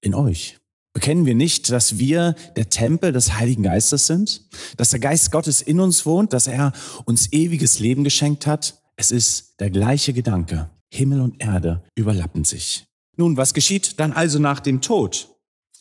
in 0.00 0.14
euch. 0.14 0.58
Bekennen 0.92 1.26
wir 1.26 1.34
nicht, 1.34 1.70
dass 1.70 1.98
wir 1.98 2.36
der 2.56 2.68
Tempel 2.68 3.12
des 3.12 3.34
Heiligen 3.34 3.64
Geistes 3.64 4.06
sind? 4.06 4.48
Dass 4.76 4.90
der 4.90 5.00
Geist 5.00 5.32
Gottes 5.32 5.60
in 5.60 5.80
uns 5.80 6.06
wohnt? 6.06 6.32
Dass 6.32 6.46
er 6.46 6.72
uns 7.04 7.32
ewiges 7.32 7.80
Leben 7.80 8.04
geschenkt 8.04 8.46
hat? 8.46 8.80
Es 8.96 9.10
ist 9.10 9.58
der 9.58 9.70
gleiche 9.70 10.12
Gedanke. 10.12 10.70
Himmel 10.92 11.20
und 11.20 11.42
Erde 11.42 11.82
überlappen 11.96 12.44
sich. 12.44 12.86
Nun, 13.16 13.36
was 13.36 13.54
geschieht 13.54 13.98
dann 13.98 14.12
also 14.12 14.38
nach 14.38 14.60
dem 14.60 14.80
Tod? 14.80 15.28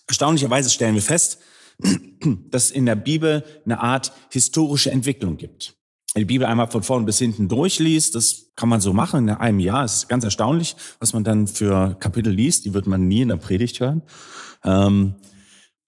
Erstaunlicherweise 0.07 0.71
stellen 0.71 0.95
wir 0.95 1.01
fest, 1.03 1.37
dass 2.49 2.65
es 2.65 2.71
in 2.71 2.87
der 2.87 2.95
Bibel 2.95 3.43
eine 3.65 3.79
Art 3.81 4.13
historische 4.29 4.89
Entwicklung 4.89 5.37
gibt 5.37 5.75
die 6.21 6.25
Bibel 6.25 6.45
einmal 6.45 6.69
von 6.69 6.83
vorn 6.83 7.05
bis 7.05 7.17
hinten 7.19 7.47
durchliest, 7.47 8.13
das 8.15 8.51
kann 8.55 8.69
man 8.69 8.81
so 8.81 8.93
machen 8.93 9.27
in 9.27 9.35
einem 9.35 9.59
Jahr. 9.59 9.83
Es 9.83 9.95
ist 9.95 10.09
ganz 10.09 10.23
erstaunlich, 10.23 10.75
was 10.99 11.13
man 11.13 11.23
dann 11.23 11.47
für 11.47 11.95
Kapitel 11.99 12.31
liest. 12.31 12.65
Die 12.65 12.73
wird 12.73 12.85
man 12.85 13.07
nie 13.07 13.21
in 13.21 13.29
der 13.29 13.37
Predigt 13.37 13.79
hören. 13.79 14.03
Ähm, 14.63 15.15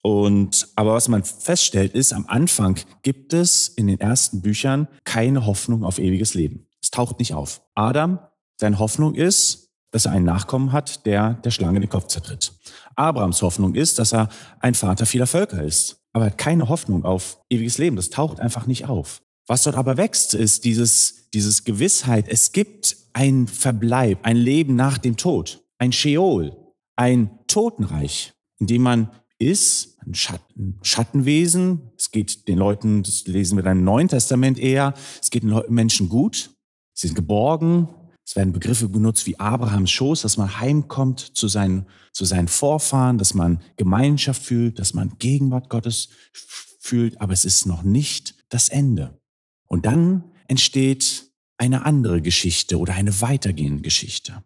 und, 0.02 0.68
aber 0.76 0.94
was 0.94 1.08
man 1.08 1.24
feststellt 1.24 1.94
ist, 1.94 2.12
am 2.12 2.26
Anfang 2.26 2.78
gibt 3.02 3.32
es 3.32 3.68
in 3.68 3.88
den 3.88 4.00
ersten 4.00 4.40
Büchern 4.40 4.88
keine 5.04 5.46
Hoffnung 5.46 5.84
auf 5.84 5.98
ewiges 5.98 6.34
Leben. 6.34 6.66
Es 6.80 6.90
taucht 6.90 7.18
nicht 7.18 7.34
auf. 7.34 7.62
Adam, 7.74 8.20
seine 8.56 8.78
Hoffnung 8.78 9.14
ist, 9.14 9.70
dass 9.90 10.06
er 10.06 10.12
einen 10.12 10.24
Nachkommen 10.24 10.72
hat, 10.72 11.06
der 11.06 11.34
der 11.34 11.50
Schlange 11.50 11.80
den 11.80 11.88
Kopf 11.88 12.06
zertritt. 12.06 12.52
Abrahams 12.94 13.42
Hoffnung 13.42 13.74
ist, 13.74 13.98
dass 13.98 14.12
er 14.12 14.28
ein 14.60 14.74
Vater 14.74 15.06
vieler 15.06 15.26
Völker 15.26 15.62
ist. 15.62 16.02
Aber 16.12 16.26
er 16.26 16.30
hat 16.30 16.38
keine 16.38 16.68
Hoffnung 16.68 17.04
auf 17.04 17.38
ewiges 17.50 17.78
Leben. 17.78 17.96
Das 17.96 18.10
taucht 18.10 18.40
einfach 18.40 18.66
nicht 18.66 18.86
auf. 18.88 19.22
Was 19.46 19.62
dort 19.62 19.76
aber 19.76 19.96
wächst, 19.96 20.34
ist 20.34 20.64
dieses, 20.64 21.30
dieses 21.32 21.64
Gewissheit, 21.64 22.26
es 22.28 22.52
gibt 22.52 22.96
ein 23.12 23.46
Verbleib, 23.46 24.18
ein 24.22 24.36
Leben 24.36 24.74
nach 24.74 24.98
dem 24.98 25.16
Tod, 25.16 25.64
ein 25.78 25.92
Sheol, 25.92 26.56
ein 26.96 27.30
Totenreich, 27.46 28.34
in 28.58 28.66
dem 28.66 28.82
man 28.82 29.10
ist, 29.38 29.98
ein 30.04 30.14
Schatten, 30.14 30.78
Schattenwesen. 30.82 31.92
Es 31.96 32.10
geht 32.10 32.48
den 32.48 32.58
Leuten, 32.58 33.02
das 33.02 33.26
lesen 33.26 33.56
wir 33.56 33.62
dann 33.62 33.78
im 33.78 33.84
Neuen 33.84 34.08
Testament 34.08 34.58
eher, 34.58 34.94
es 35.22 35.30
geht 35.30 35.42
den 35.42 35.62
Menschen 35.68 36.08
gut, 36.08 36.50
sie 36.94 37.08
sind 37.08 37.14
geborgen, 37.16 37.88
es 38.24 38.34
werden 38.34 38.52
Begriffe 38.52 38.88
benutzt 38.88 39.26
wie 39.26 39.38
Abrahams 39.38 39.90
Schoß, 39.90 40.22
dass 40.22 40.36
man 40.36 40.58
heimkommt 40.58 41.20
zu 41.36 41.46
seinen, 41.46 41.86
zu 42.12 42.24
seinen 42.24 42.48
Vorfahren, 42.48 43.18
dass 43.18 43.34
man 43.34 43.62
Gemeinschaft 43.76 44.42
fühlt, 44.42 44.80
dass 44.80 44.94
man 44.94 45.16
Gegenwart 45.18 45.68
Gottes 45.68 46.08
fühlt, 46.32 47.20
aber 47.20 47.32
es 47.32 47.44
ist 47.44 47.66
noch 47.66 47.84
nicht 47.84 48.34
das 48.48 48.68
Ende. 48.68 49.20
Und 49.66 49.86
dann 49.86 50.24
entsteht 50.48 51.30
eine 51.58 51.84
andere 51.84 52.22
Geschichte 52.22 52.78
oder 52.78 52.94
eine 52.94 53.20
weitergehende 53.20 53.82
Geschichte. 53.82 54.42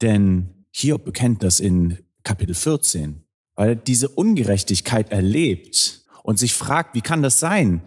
Denn 0.00 0.64
Hiob 0.72 1.04
bekennt 1.04 1.42
das 1.42 1.60
in 1.60 1.98
Kapitel 2.22 2.54
14, 2.54 3.24
weil 3.54 3.70
er 3.70 3.76
diese 3.76 4.08
Ungerechtigkeit 4.08 5.10
erlebt 5.10 6.04
und 6.22 6.38
sich 6.38 6.52
fragt, 6.52 6.94
wie 6.94 7.00
kann 7.00 7.22
das 7.22 7.40
sein? 7.40 7.82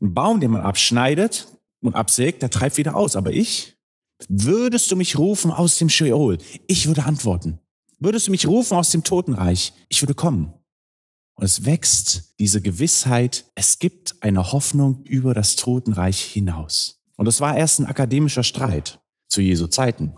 Ein 0.00 0.14
Baum, 0.14 0.40
den 0.40 0.50
man 0.50 0.62
abschneidet 0.62 1.48
und 1.80 1.94
absägt, 1.94 2.42
der 2.42 2.50
treibt 2.50 2.76
wieder 2.76 2.96
aus. 2.96 3.16
Aber 3.16 3.32
ich? 3.32 3.76
Würdest 4.28 4.90
du 4.90 4.96
mich 4.96 5.16
rufen 5.16 5.52
aus 5.52 5.78
dem 5.78 5.88
Sheol? 5.88 6.38
Ich 6.66 6.88
würde 6.88 7.04
antworten. 7.04 7.60
Würdest 8.00 8.26
du 8.26 8.30
mich 8.32 8.46
rufen 8.46 8.76
aus 8.76 8.90
dem 8.90 9.04
Totenreich? 9.04 9.72
Ich 9.88 10.02
würde 10.02 10.14
kommen. 10.14 10.52
Und 11.38 11.44
es 11.44 11.64
wächst 11.64 12.34
diese 12.40 12.60
Gewissheit, 12.60 13.44
es 13.54 13.78
gibt 13.78 14.16
eine 14.22 14.50
Hoffnung 14.50 15.04
über 15.04 15.34
das 15.34 15.54
Totenreich 15.54 16.20
hinaus. 16.20 17.00
Und 17.16 17.26
das 17.26 17.40
war 17.40 17.56
erst 17.56 17.78
ein 17.78 17.86
akademischer 17.86 18.42
Streit 18.42 18.98
zu 19.28 19.40
Jesu 19.40 19.68
Zeiten. 19.68 20.14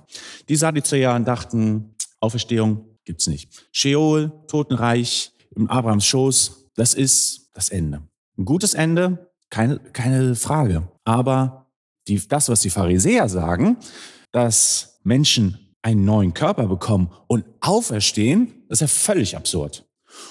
Die 0.49 0.57
Sadduzäer 0.57 1.21
dachten, 1.21 1.95
Auferstehung 2.21 2.97
gibt's 3.05 3.27
nicht. 3.27 3.69
Sheol, 3.71 4.33
Totenreich, 4.49 5.33
im 5.55 5.69
Abrahams 5.69 6.07
Schoß, 6.07 6.71
das 6.75 6.95
ist 6.95 7.51
das 7.53 7.69
Ende. 7.69 8.03
Ein 8.39 8.47
gutes 8.47 8.73
Ende, 8.73 9.31
keine, 9.51 9.79
keine 9.79 10.35
Frage. 10.37 10.89
Aber 11.05 11.71
die, 12.09 12.27
das, 12.29 12.49
was 12.49 12.63
die 12.63 12.71
Pharisäer 12.71 13.29
sagen, 13.29 13.77
dass 14.33 15.01
Menschen 15.03 15.75
einen 15.83 16.07
neuen 16.07 16.33
Körper 16.33 16.67
bekommen 16.67 17.13
und 17.27 17.45
auferstehen, 17.61 18.65
das 18.69 18.81
ist 18.81 18.81
ja 18.81 18.87
völlig 18.87 19.37
absurd. 19.37 19.85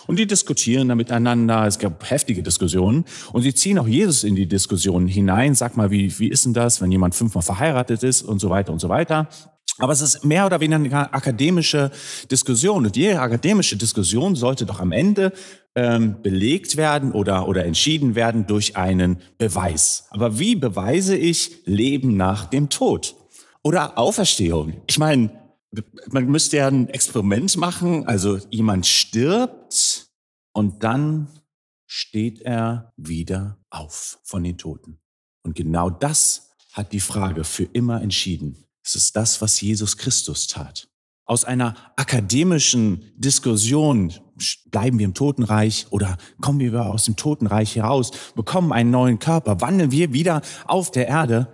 Und 0.07 0.19
die 0.19 0.27
diskutieren 0.27 0.87
da 0.87 0.95
miteinander. 0.95 1.65
Es 1.65 1.79
gab 1.79 2.09
heftige 2.09 2.43
Diskussionen. 2.43 3.05
Und 3.31 3.43
sie 3.43 3.53
ziehen 3.53 3.79
auch 3.79 3.87
Jesus 3.87 4.23
in 4.23 4.35
die 4.35 4.47
Diskussion 4.47 5.07
hinein. 5.07 5.55
Sag 5.55 5.77
mal, 5.77 5.91
wie, 5.91 6.17
wie 6.19 6.29
ist 6.29 6.45
denn 6.45 6.53
das, 6.53 6.81
wenn 6.81 6.91
jemand 6.91 7.15
fünfmal 7.15 7.43
verheiratet 7.43 8.03
ist 8.03 8.21
und 8.23 8.39
so 8.39 8.49
weiter 8.49 8.71
und 8.73 8.79
so 8.79 8.89
weiter. 8.89 9.27
Aber 9.79 9.93
es 9.93 10.01
ist 10.01 10.25
mehr 10.25 10.45
oder 10.45 10.59
weniger 10.59 10.77
eine 10.77 11.13
akademische 11.13 11.91
Diskussion. 12.29 12.85
Und 12.85 12.97
jede 12.97 13.19
akademische 13.19 13.77
Diskussion 13.77 14.35
sollte 14.35 14.65
doch 14.65 14.81
am 14.81 14.91
Ende 14.91 15.31
ähm, 15.75 16.21
belegt 16.21 16.75
werden 16.75 17.13
oder, 17.13 17.47
oder 17.47 17.65
entschieden 17.65 18.15
werden 18.15 18.45
durch 18.45 18.75
einen 18.75 19.21
Beweis. 19.37 20.05
Aber 20.09 20.37
wie 20.37 20.55
beweise 20.55 21.15
ich 21.15 21.61
Leben 21.65 22.17
nach 22.17 22.45
dem 22.45 22.69
Tod? 22.69 23.15
Oder 23.63 23.97
Auferstehung? 23.97 24.73
Ich 24.87 24.99
meine, 24.99 25.29
man 26.09 26.25
müsste 26.27 26.57
ja 26.57 26.67
ein 26.67 26.89
Experiment 26.89 27.55
machen. 27.57 28.07
Also 28.07 28.37
jemand 28.49 28.85
stirbt 28.85 30.09
und 30.53 30.83
dann 30.83 31.27
steht 31.87 32.41
er 32.41 32.93
wieder 32.97 33.57
auf 33.69 34.19
von 34.23 34.43
den 34.43 34.57
Toten. 34.57 34.99
Und 35.43 35.55
genau 35.55 35.89
das 35.89 36.51
hat 36.73 36.93
die 36.93 36.99
Frage 36.99 37.43
für 37.43 37.63
immer 37.63 38.01
entschieden. 38.01 38.65
Es 38.83 38.95
ist 38.95 39.15
das, 39.15 39.41
was 39.41 39.59
Jesus 39.61 39.97
Christus 39.97 40.47
tat. 40.47 40.87
Aus 41.25 41.45
einer 41.45 41.75
akademischen 41.95 43.11
Diskussion 43.15 44.13
bleiben 44.71 44.97
wir 44.97 45.05
im 45.05 45.13
Totenreich 45.13 45.87
oder 45.91 46.17
kommen 46.41 46.59
wir 46.59 46.85
aus 46.85 47.05
dem 47.05 47.15
Totenreich 47.15 47.75
heraus, 47.75 48.11
bekommen 48.35 48.71
einen 48.71 48.89
neuen 48.89 49.19
Körper, 49.19 49.61
wandeln 49.61 49.91
wir 49.91 50.11
wieder 50.13 50.41
auf 50.65 50.89
der 50.91 51.07
Erde. 51.07 51.47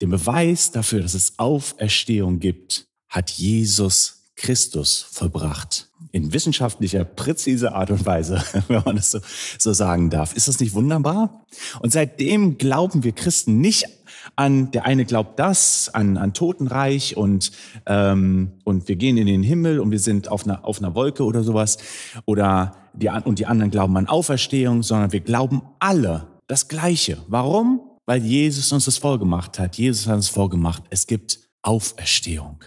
Den 0.00 0.10
Beweis 0.10 0.70
dafür, 0.70 1.02
dass 1.02 1.14
es 1.14 1.38
Auferstehung 1.38 2.38
gibt, 2.38 2.88
hat 3.12 3.30
Jesus 3.30 4.22
Christus 4.34 5.06
vollbracht. 5.12 5.88
In 6.10 6.32
wissenschaftlicher, 6.32 7.04
präziser 7.04 7.74
Art 7.74 7.90
und 7.90 8.04
Weise, 8.04 8.42
wenn 8.68 8.82
man 8.84 8.96
das 8.96 9.12
so, 9.12 9.20
so 9.58 9.72
sagen 9.72 10.10
darf. 10.10 10.34
Ist 10.34 10.48
das 10.48 10.58
nicht 10.58 10.74
wunderbar? 10.74 11.44
Und 11.80 11.92
seitdem 11.92 12.58
glauben 12.58 13.04
wir 13.04 13.12
Christen 13.12 13.60
nicht 13.60 13.86
an, 14.34 14.70
der 14.70 14.86
eine 14.86 15.04
glaubt 15.04 15.38
das, 15.38 15.90
an, 15.92 16.16
an 16.16 16.32
Totenreich 16.32 17.16
und, 17.16 17.52
ähm, 17.86 18.52
und 18.64 18.88
wir 18.88 18.96
gehen 18.96 19.16
in 19.16 19.26
den 19.26 19.42
Himmel 19.42 19.78
und 19.78 19.90
wir 19.90 19.98
sind 19.98 20.28
auf 20.28 20.44
einer, 20.44 20.64
auf 20.64 20.78
einer 20.78 20.94
Wolke 20.94 21.24
oder 21.24 21.44
sowas. 21.44 21.78
Oder 22.24 22.76
die, 22.94 23.10
und 23.24 23.38
die 23.38 23.46
anderen 23.46 23.70
glauben 23.70 23.96
an 23.96 24.08
Auferstehung, 24.08 24.82
sondern 24.82 25.12
wir 25.12 25.20
glauben 25.20 25.62
alle 25.78 26.28
das 26.46 26.68
Gleiche. 26.68 27.18
Warum? 27.28 27.80
Weil 28.06 28.24
Jesus 28.24 28.72
uns 28.72 28.86
das 28.86 28.98
vorgemacht 28.98 29.58
hat. 29.58 29.76
Jesus 29.76 30.06
hat 30.06 30.16
uns 30.16 30.28
vorgemacht, 30.28 30.84
es 30.90 31.06
gibt 31.06 31.40
Auferstehung. 31.62 32.64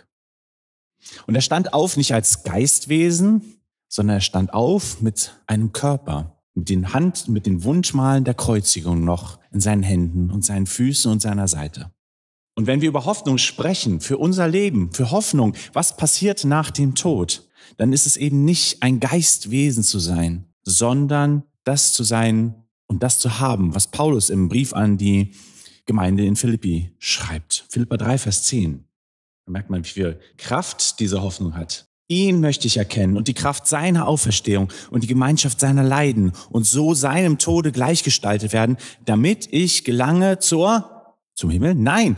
Und 1.28 1.36
er 1.36 1.42
stand 1.42 1.74
auf 1.74 1.98
nicht 1.98 2.14
als 2.14 2.44
Geistwesen, 2.44 3.60
sondern 3.88 4.18
er 4.18 4.22
stand 4.22 4.54
auf 4.54 5.02
mit 5.02 5.34
einem 5.48 5.72
Körper, 5.72 6.42
mit 6.54 6.70
den 6.70 6.94
Hand, 6.94 7.28
mit 7.28 7.46
den 7.46 7.64
Wundmalen 7.64 8.24
der 8.24 8.34
Kreuzigung 8.34 9.04
noch 9.04 9.40
in 9.52 9.60
seinen 9.60 9.84
Händen 9.84 10.32
und 10.32 10.46
seinen 10.46 10.66
Füßen 10.66 11.12
und 11.12 11.22
seiner 11.22 11.48
Seite. 11.48 11.92
Und 12.56 12.68
wenn 12.68 12.82
wir 12.82 12.90
über 12.90 13.06
Hoffnung 13.06 13.38
sprechen, 13.38 14.00
für 14.00 14.18
unser 14.18 14.48
Leben, 14.48 14.92
für 14.94 15.12
Hoffnung, 15.12 15.56
was 15.74 15.98
passiert 15.98 16.46
nach 16.46 16.72
dem 16.72 16.96
Tod, 16.96 17.48
dann 17.78 17.92
ist 17.92 18.06
es 18.06 18.16
eben 18.16 18.46
nicht 18.46 18.82
ein 18.82 19.00
Geistwesen 19.00 19.84
zu 19.84 20.00
sein, 20.00 20.46
sondern 20.64 21.44
das 21.66 21.94
zu 21.94 22.04
sein 22.04 22.56
und 22.88 23.04
das 23.04 23.20
zu 23.20 23.40
haben, 23.40 23.76
was 23.76 23.88
Paulus 23.88 24.30
im 24.30 24.48
Brief 24.48 24.74
an 24.74 24.98
die 24.98 25.34
Gemeinde 25.86 26.26
in 26.26 26.36
Philippi 26.36 26.92
schreibt. 26.98 27.66
Philippa 27.70 27.98
3, 27.98 28.18
Vers 28.18 28.44
10. 28.44 28.86
Da 29.46 29.52
merkt 29.52 29.70
man, 29.70 29.84
wie 29.84 29.90
viel 29.90 30.20
Kraft 30.38 31.00
diese 31.00 31.22
Hoffnung 31.22 31.56
hat. 31.56 31.88
Ihn 32.08 32.40
möchte 32.40 32.68
ich 32.68 32.78
erkennen 32.78 33.18
und 33.18 33.28
die 33.28 33.34
Kraft 33.34 33.68
seiner 33.68 34.08
Auferstehung 34.08 34.70
und 34.92 35.02
die 35.02 35.08
Gemeinschaft 35.08 35.60
seiner 35.60 35.84
Leiden 35.84 36.34
und 36.50 36.66
so 36.66 36.94
seinem 36.94 37.38
Tode 37.38 37.72
gleichgestaltet 37.72 38.54
werden, 38.54 38.78
damit 39.06 39.48
ich 39.52 39.84
gelange 39.84 40.40
zur, 40.40 41.16
zum 41.34 41.50
Himmel? 41.50 41.76
Nein, 41.76 42.16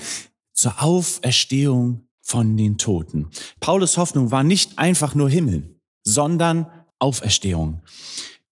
zur 0.53 0.81
Auferstehung 0.81 2.07
von 2.21 2.57
den 2.57 2.77
Toten. 2.77 3.29
Paulus 3.59 3.97
Hoffnung 3.97 4.31
war 4.31 4.43
nicht 4.43 4.77
einfach 4.77 5.15
nur 5.15 5.29
Himmel, 5.29 5.79
sondern 6.03 6.67
Auferstehung. 6.99 7.81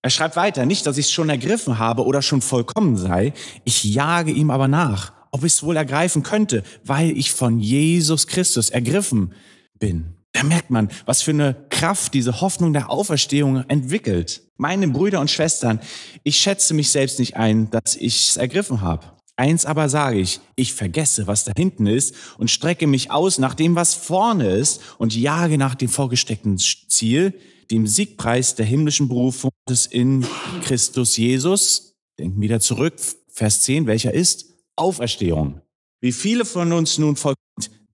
Er 0.02 0.10
schreibt 0.10 0.36
weiter, 0.36 0.66
nicht, 0.66 0.86
dass 0.86 0.98
ich 0.98 1.08
es 1.08 1.12
schon 1.12 1.30
ergriffen 1.30 1.80
habe 1.80 2.06
oder 2.06 2.22
schon 2.22 2.42
vollkommen 2.42 2.96
sei, 2.96 3.34
ich 3.64 3.84
jage 3.84 4.32
ihm 4.32 4.52
aber 4.52 4.68
nach, 4.68 5.15
ob 5.36 5.44
ich 5.44 5.52
es 5.52 5.64
wohl 5.64 5.76
ergreifen 5.76 6.24
könnte, 6.24 6.64
weil 6.86 7.12
ich 7.12 7.34
von 7.34 7.60
Jesus 7.60 8.26
Christus 8.26 8.70
ergriffen 8.70 9.34
bin. 9.78 10.16
Da 10.32 10.44
merkt 10.44 10.70
man, 10.70 10.90
was 11.06 11.22
für 11.22 11.32
eine 11.32 11.68
Kraft 11.70 12.14
diese 12.14 12.40
Hoffnung 12.40 12.72
der 12.72 12.90
Auferstehung 12.90 13.66
entwickelt. 13.68 14.44
Meine 14.56 14.88
Brüder 14.88 15.20
und 15.20 15.30
Schwestern, 15.30 15.82
ich 16.24 16.38
schätze 16.38 16.74
mich 16.74 16.90
selbst 16.90 17.20
nicht 17.20 17.36
ein, 17.36 17.70
dass 17.70 17.98
ich 17.98 18.30
es 18.30 18.38
ergriffen 18.38 18.80
habe. 18.80 19.04
Eins 19.36 19.66
aber 19.66 19.90
sage 19.90 20.20
ich, 20.20 20.40
ich 20.56 20.74
vergesse, 20.74 21.28
was 21.28 21.44
da 21.44 21.52
hinten 21.58 21.86
ist 21.86 22.16
und 22.38 22.50
strecke 22.50 22.88
mich 22.88 23.12
aus 23.12 23.38
nach 23.38 23.56
dem, 23.56 23.76
was 23.76 23.94
vorne 23.94 24.56
ist 24.56 24.80
und 24.98 25.14
jage 25.14 25.58
nach 25.58 25.76
dem 25.76 25.90
vorgesteckten 25.90 26.58
Ziel, 26.58 27.34
dem 27.72 27.88
Siegpreis 27.88 28.56
der 28.56 28.66
himmlischen 28.66 29.10
Berufung 29.10 29.52
des 29.68 29.86
in 29.86 30.26
Christus 30.64 31.18
Jesus. 31.18 31.98
Denken 32.18 32.40
wieder 32.40 32.62
zurück, 32.62 32.94
Vers 33.28 33.64
10, 33.64 33.86
welcher 33.86 34.14
ist? 34.14 34.55
Auferstehung. 34.76 35.62
Wie 36.02 36.12
viele 36.12 36.46
von 36.46 36.72
uns 36.72 36.98
nun 36.98 37.16
folgt 37.16 37.40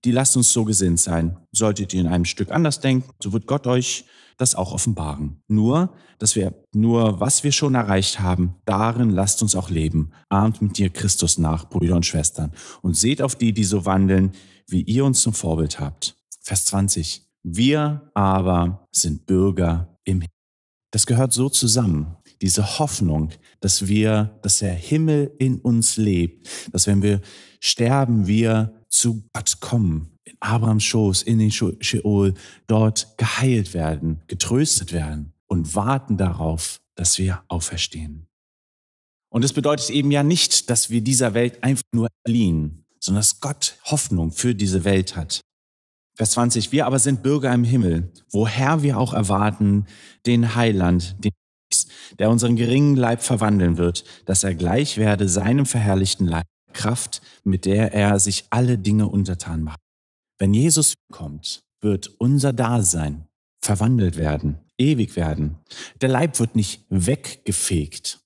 die 0.04 0.10
lasst 0.10 0.36
uns 0.36 0.52
so 0.52 0.64
gesinnt 0.64 1.00
sein. 1.00 1.36
Solltet 1.52 1.94
ihr 1.94 2.00
in 2.00 2.06
einem 2.08 2.24
Stück 2.24 2.50
anders 2.50 2.80
denken, 2.80 3.10
so 3.22 3.32
wird 3.32 3.46
Gott 3.46 3.66
euch 3.66 4.04
das 4.36 4.54
auch 4.54 4.72
offenbaren. 4.72 5.42
Nur, 5.46 5.94
dass 6.18 6.34
wir 6.34 6.54
nur, 6.74 7.20
was 7.20 7.44
wir 7.44 7.52
schon 7.52 7.74
erreicht 7.74 8.18
haben, 8.18 8.56
darin 8.64 9.10
lasst 9.10 9.42
uns 9.42 9.54
auch 9.54 9.70
leben. 9.70 10.12
Ahmt 10.28 10.60
mit 10.62 10.78
dir 10.78 10.90
Christus 10.90 11.38
nach, 11.38 11.68
Brüder 11.68 11.94
und 11.94 12.06
Schwestern, 12.06 12.52
und 12.80 12.96
seht 12.96 13.22
auf 13.22 13.36
die, 13.36 13.52
die 13.52 13.64
so 13.64 13.84
wandeln, 13.84 14.32
wie 14.66 14.82
ihr 14.82 15.04
uns 15.04 15.20
zum 15.20 15.34
Vorbild 15.34 15.78
habt. 15.78 16.16
Vers 16.40 16.64
20. 16.66 17.22
Wir 17.44 18.10
aber 18.14 18.88
sind 18.90 19.26
Bürger 19.26 19.96
im 20.04 20.22
Himmel. 20.22 20.28
Das 20.90 21.06
gehört 21.06 21.32
so 21.32 21.48
zusammen. 21.48 22.16
Diese 22.42 22.80
Hoffnung, 22.80 23.30
dass 23.60 23.86
wir, 23.86 24.38
dass 24.42 24.58
der 24.58 24.74
Himmel 24.74 25.32
in 25.38 25.60
uns 25.60 25.96
lebt, 25.96 26.48
dass 26.72 26.88
wenn 26.88 27.00
wir 27.00 27.20
sterben, 27.60 28.26
wir 28.26 28.84
zu 28.88 29.22
Gott 29.32 29.60
kommen, 29.60 30.18
in 30.24 30.36
Abrahams 30.40 30.82
Schoß, 30.82 31.22
in 31.22 31.38
den 31.38 31.52
Sheol, 31.52 32.34
dort 32.66 33.16
geheilt 33.16 33.74
werden, 33.74 34.22
getröstet 34.26 34.92
werden 34.92 35.32
und 35.46 35.74
warten 35.76 36.16
darauf, 36.16 36.80
dass 36.96 37.16
wir 37.16 37.44
auferstehen. 37.46 38.26
Und 39.30 39.44
es 39.44 39.52
bedeutet 39.52 39.90
eben 39.90 40.10
ja 40.10 40.24
nicht, 40.24 40.68
dass 40.68 40.90
wir 40.90 41.00
dieser 41.00 41.34
Welt 41.34 41.62
einfach 41.62 41.84
nur 41.94 42.08
erliehen, 42.24 42.84
sondern 42.98 43.20
dass 43.20 43.40
Gott 43.40 43.78
Hoffnung 43.84 44.32
für 44.32 44.54
diese 44.54 44.84
Welt 44.84 45.16
hat. 45.16 45.40
Vers 46.16 46.32
20, 46.32 46.72
wir 46.72 46.86
aber 46.86 46.98
sind 46.98 47.22
Bürger 47.22 47.54
im 47.54 47.64
Himmel, 47.64 48.12
woher 48.30 48.82
wir 48.82 48.98
auch 48.98 49.14
erwarten 49.14 49.86
den 50.26 50.54
Heiland, 50.54 51.16
den 51.24 51.32
der 52.18 52.30
unseren 52.30 52.56
geringen 52.56 52.96
Leib 52.96 53.22
verwandeln 53.22 53.76
wird, 53.76 54.04
dass 54.26 54.44
er 54.44 54.54
gleich 54.54 54.96
werde 54.96 55.28
seinem 55.28 55.66
verherrlichten 55.66 56.26
Leib 56.26 56.46
Kraft, 56.72 57.20
mit 57.44 57.64
der 57.64 57.92
er 57.92 58.18
sich 58.18 58.46
alle 58.50 58.78
Dinge 58.78 59.08
untertan 59.08 59.62
macht. 59.62 59.80
Wenn 60.38 60.54
Jesus 60.54 60.94
kommt, 61.12 61.62
wird 61.80 62.08
unser 62.18 62.52
Dasein 62.52 63.26
verwandelt 63.62 64.16
werden, 64.16 64.58
ewig 64.78 65.16
werden. 65.16 65.58
Der 66.00 66.08
Leib 66.08 66.38
wird 66.40 66.56
nicht 66.56 66.84
weggefegt, 66.88 68.20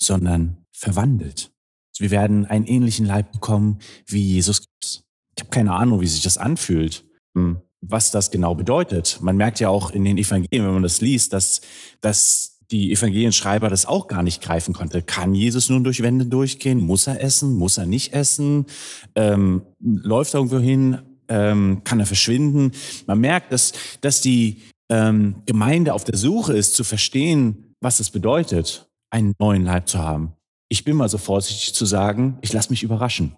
sondern 0.00 0.64
verwandelt. 0.72 1.50
Wir 1.98 2.10
werden 2.10 2.46
einen 2.46 2.64
ähnlichen 2.64 3.06
Leib 3.06 3.32
bekommen 3.32 3.80
wie 4.06 4.22
Jesus 4.22 4.60
Christus. 4.60 5.04
Ich 5.36 5.42
habe 5.42 5.50
keine 5.50 5.74
Ahnung, 5.74 6.00
wie 6.00 6.06
sich 6.06 6.22
das 6.22 6.38
anfühlt, 6.38 7.04
hm, 7.36 7.60
was 7.80 8.10
das 8.10 8.30
genau 8.30 8.54
bedeutet. 8.54 9.18
Man 9.20 9.36
merkt 9.36 9.60
ja 9.60 9.68
auch 9.68 9.90
in 9.90 10.04
den 10.04 10.18
Evangelien, 10.18 10.64
wenn 10.64 10.74
man 10.74 10.82
das 10.82 11.00
liest, 11.00 11.32
dass, 11.32 11.60
dass 12.00 12.57
die 12.70 12.92
Evangelienschreiber 12.92 13.70
das 13.70 13.86
auch 13.86 14.08
gar 14.08 14.22
nicht 14.22 14.42
greifen 14.42 14.74
konnte. 14.74 15.02
Kann 15.02 15.34
Jesus 15.34 15.68
nun 15.68 15.84
durch 15.84 16.02
Wände 16.02 16.26
durchgehen? 16.26 16.80
Muss 16.80 17.06
er 17.06 17.22
essen? 17.22 17.54
Muss 17.54 17.78
er 17.78 17.86
nicht 17.86 18.12
essen? 18.12 18.66
Ähm, 19.14 19.62
läuft 19.80 20.34
er 20.34 20.40
irgendwo 20.40 20.58
hin? 20.58 20.98
Ähm, 21.28 21.82
kann 21.84 22.00
er 22.00 22.06
verschwinden? 22.06 22.72
Man 23.06 23.20
merkt, 23.20 23.52
dass, 23.52 23.72
dass 24.00 24.20
die 24.20 24.62
ähm, 24.90 25.42
Gemeinde 25.46 25.94
auf 25.94 26.04
der 26.04 26.16
Suche 26.16 26.54
ist, 26.54 26.74
zu 26.74 26.84
verstehen, 26.84 27.74
was 27.80 28.00
es 28.00 28.10
bedeutet, 28.10 28.88
einen 29.10 29.34
neuen 29.38 29.64
Leib 29.64 29.88
zu 29.88 29.98
haben. 29.98 30.32
Ich 30.68 30.84
bin 30.84 30.96
mal 30.96 31.08
so 31.08 31.18
vorsichtig 31.18 31.74
zu 31.74 31.86
sagen, 31.86 32.38
ich 32.42 32.52
lasse 32.52 32.70
mich 32.70 32.82
überraschen. 32.82 33.36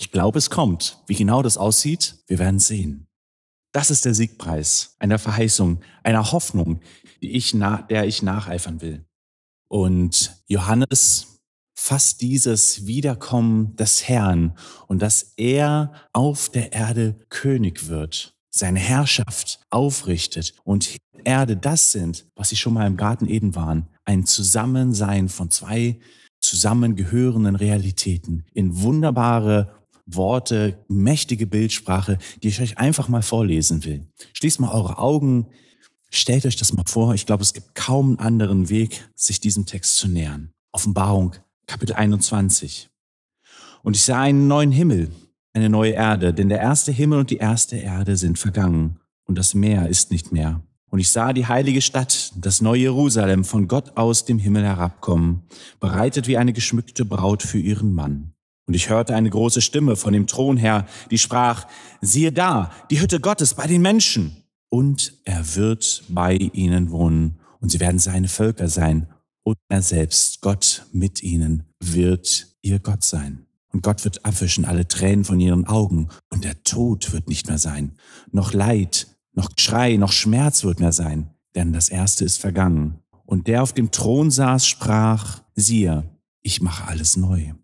Ich 0.00 0.12
glaube, 0.12 0.38
es 0.38 0.50
kommt. 0.50 0.98
Wie 1.08 1.16
genau 1.16 1.42
das 1.42 1.56
aussieht, 1.56 2.16
wir 2.28 2.38
werden 2.38 2.60
sehen. 2.60 3.07
Das 3.72 3.90
ist 3.90 4.04
der 4.04 4.14
Siegpreis 4.14 4.96
einer 4.98 5.18
Verheißung, 5.18 5.80
einer 6.02 6.32
Hoffnung, 6.32 6.80
ich 7.20 7.52
der 7.90 8.06
ich 8.06 8.22
nacheifern 8.22 8.80
will. 8.80 9.04
Und 9.68 10.42
Johannes 10.46 11.38
fasst 11.78 12.22
dieses 12.22 12.86
Wiederkommen 12.86 13.76
des 13.76 14.08
Herrn 14.08 14.56
und 14.88 15.00
dass 15.00 15.34
er 15.36 15.92
auf 16.12 16.48
der 16.48 16.72
Erde 16.72 17.18
König 17.28 17.88
wird, 17.88 18.34
seine 18.50 18.80
Herrschaft 18.80 19.60
aufrichtet 19.70 20.54
und 20.64 20.96
Erde 21.24 21.56
das 21.56 21.92
sind, 21.92 22.26
was 22.34 22.48
sie 22.48 22.56
schon 22.56 22.74
mal 22.74 22.86
im 22.86 22.96
Garten 22.96 23.28
Eden 23.28 23.54
waren, 23.54 23.88
ein 24.04 24.24
Zusammensein 24.24 25.28
von 25.28 25.50
zwei 25.50 26.00
zusammengehörenden 26.40 27.56
Realitäten 27.56 28.44
in 28.54 28.80
wunderbare 28.80 29.77
Worte, 30.08 30.84
mächtige 30.88 31.46
Bildsprache, 31.46 32.18
die 32.42 32.48
ich 32.48 32.60
euch 32.60 32.78
einfach 32.78 33.08
mal 33.08 33.22
vorlesen 33.22 33.84
will. 33.84 34.06
Schließt 34.32 34.60
mal 34.60 34.72
eure 34.72 34.98
Augen, 34.98 35.46
stellt 36.10 36.46
euch 36.46 36.56
das 36.56 36.72
mal 36.72 36.84
vor. 36.86 37.14
Ich 37.14 37.26
glaube, 37.26 37.42
es 37.42 37.52
gibt 37.52 37.74
kaum 37.74 38.10
einen 38.10 38.18
anderen 38.18 38.68
Weg, 38.68 39.08
sich 39.14 39.40
diesem 39.40 39.66
Text 39.66 39.96
zu 39.96 40.08
nähern. 40.08 40.50
Offenbarung, 40.72 41.34
Kapitel 41.66 41.94
21. 41.94 42.88
Und 43.82 43.96
ich 43.96 44.02
sah 44.02 44.20
einen 44.20 44.48
neuen 44.48 44.72
Himmel, 44.72 45.10
eine 45.52 45.68
neue 45.68 45.92
Erde, 45.92 46.32
denn 46.32 46.48
der 46.48 46.60
erste 46.60 46.92
Himmel 46.92 47.20
und 47.20 47.30
die 47.30 47.36
erste 47.36 47.76
Erde 47.76 48.16
sind 48.16 48.38
vergangen 48.38 49.00
und 49.24 49.36
das 49.36 49.54
Meer 49.54 49.88
ist 49.88 50.10
nicht 50.10 50.32
mehr. 50.32 50.62
Und 50.90 51.00
ich 51.00 51.10
sah 51.10 51.32
die 51.32 51.46
heilige 51.46 51.82
Stadt, 51.82 52.32
das 52.36 52.62
neue 52.62 52.80
Jerusalem, 52.80 53.44
von 53.44 53.68
Gott 53.68 53.96
aus 53.96 54.24
dem 54.24 54.38
Himmel 54.38 54.64
herabkommen, 54.64 55.42
bereitet 55.80 56.26
wie 56.26 56.38
eine 56.38 56.54
geschmückte 56.54 57.04
Braut 57.04 57.42
für 57.42 57.58
ihren 57.58 57.92
Mann. 57.92 58.32
Und 58.68 58.74
ich 58.74 58.90
hörte 58.90 59.14
eine 59.14 59.30
große 59.30 59.62
Stimme 59.62 59.96
von 59.96 60.12
dem 60.12 60.26
Thron 60.26 60.58
her, 60.58 60.86
die 61.10 61.16
sprach, 61.16 61.66
siehe 62.02 62.32
da, 62.32 62.70
die 62.90 63.00
Hütte 63.00 63.18
Gottes 63.18 63.54
bei 63.54 63.66
den 63.66 63.80
Menschen. 63.80 64.44
Und 64.68 65.14
er 65.24 65.56
wird 65.56 66.04
bei 66.10 66.34
ihnen 66.34 66.90
wohnen, 66.90 67.40
und 67.60 67.70
sie 67.70 67.80
werden 67.80 67.98
seine 67.98 68.28
Völker 68.28 68.68
sein, 68.68 69.08
und 69.42 69.56
er 69.70 69.80
selbst, 69.80 70.42
Gott 70.42 70.84
mit 70.92 71.22
ihnen, 71.22 71.64
wird 71.80 72.46
ihr 72.60 72.78
Gott 72.78 73.04
sein. 73.04 73.46
Und 73.72 73.82
Gott 73.82 74.04
wird 74.04 74.26
abwischen 74.26 74.66
alle 74.66 74.86
Tränen 74.86 75.24
von 75.24 75.40
ihren 75.40 75.66
Augen, 75.66 76.08
und 76.28 76.44
der 76.44 76.62
Tod 76.62 77.10
wird 77.14 77.26
nicht 77.26 77.48
mehr 77.48 77.58
sein, 77.58 77.92
noch 78.32 78.52
Leid, 78.52 79.06
noch 79.32 79.48
Schrei, 79.58 79.96
noch 79.96 80.12
Schmerz 80.12 80.62
wird 80.62 80.78
mehr 80.78 80.92
sein, 80.92 81.30
denn 81.54 81.72
das 81.72 81.88
Erste 81.88 82.26
ist 82.26 82.38
vergangen. 82.38 82.98
Und 83.24 83.46
der 83.46 83.62
auf 83.62 83.72
dem 83.72 83.90
Thron 83.92 84.30
saß, 84.30 84.66
sprach, 84.66 85.40
siehe, 85.54 86.04
ich 86.42 86.60
mache 86.60 86.86
alles 86.86 87.16
neu. 87.16 87.54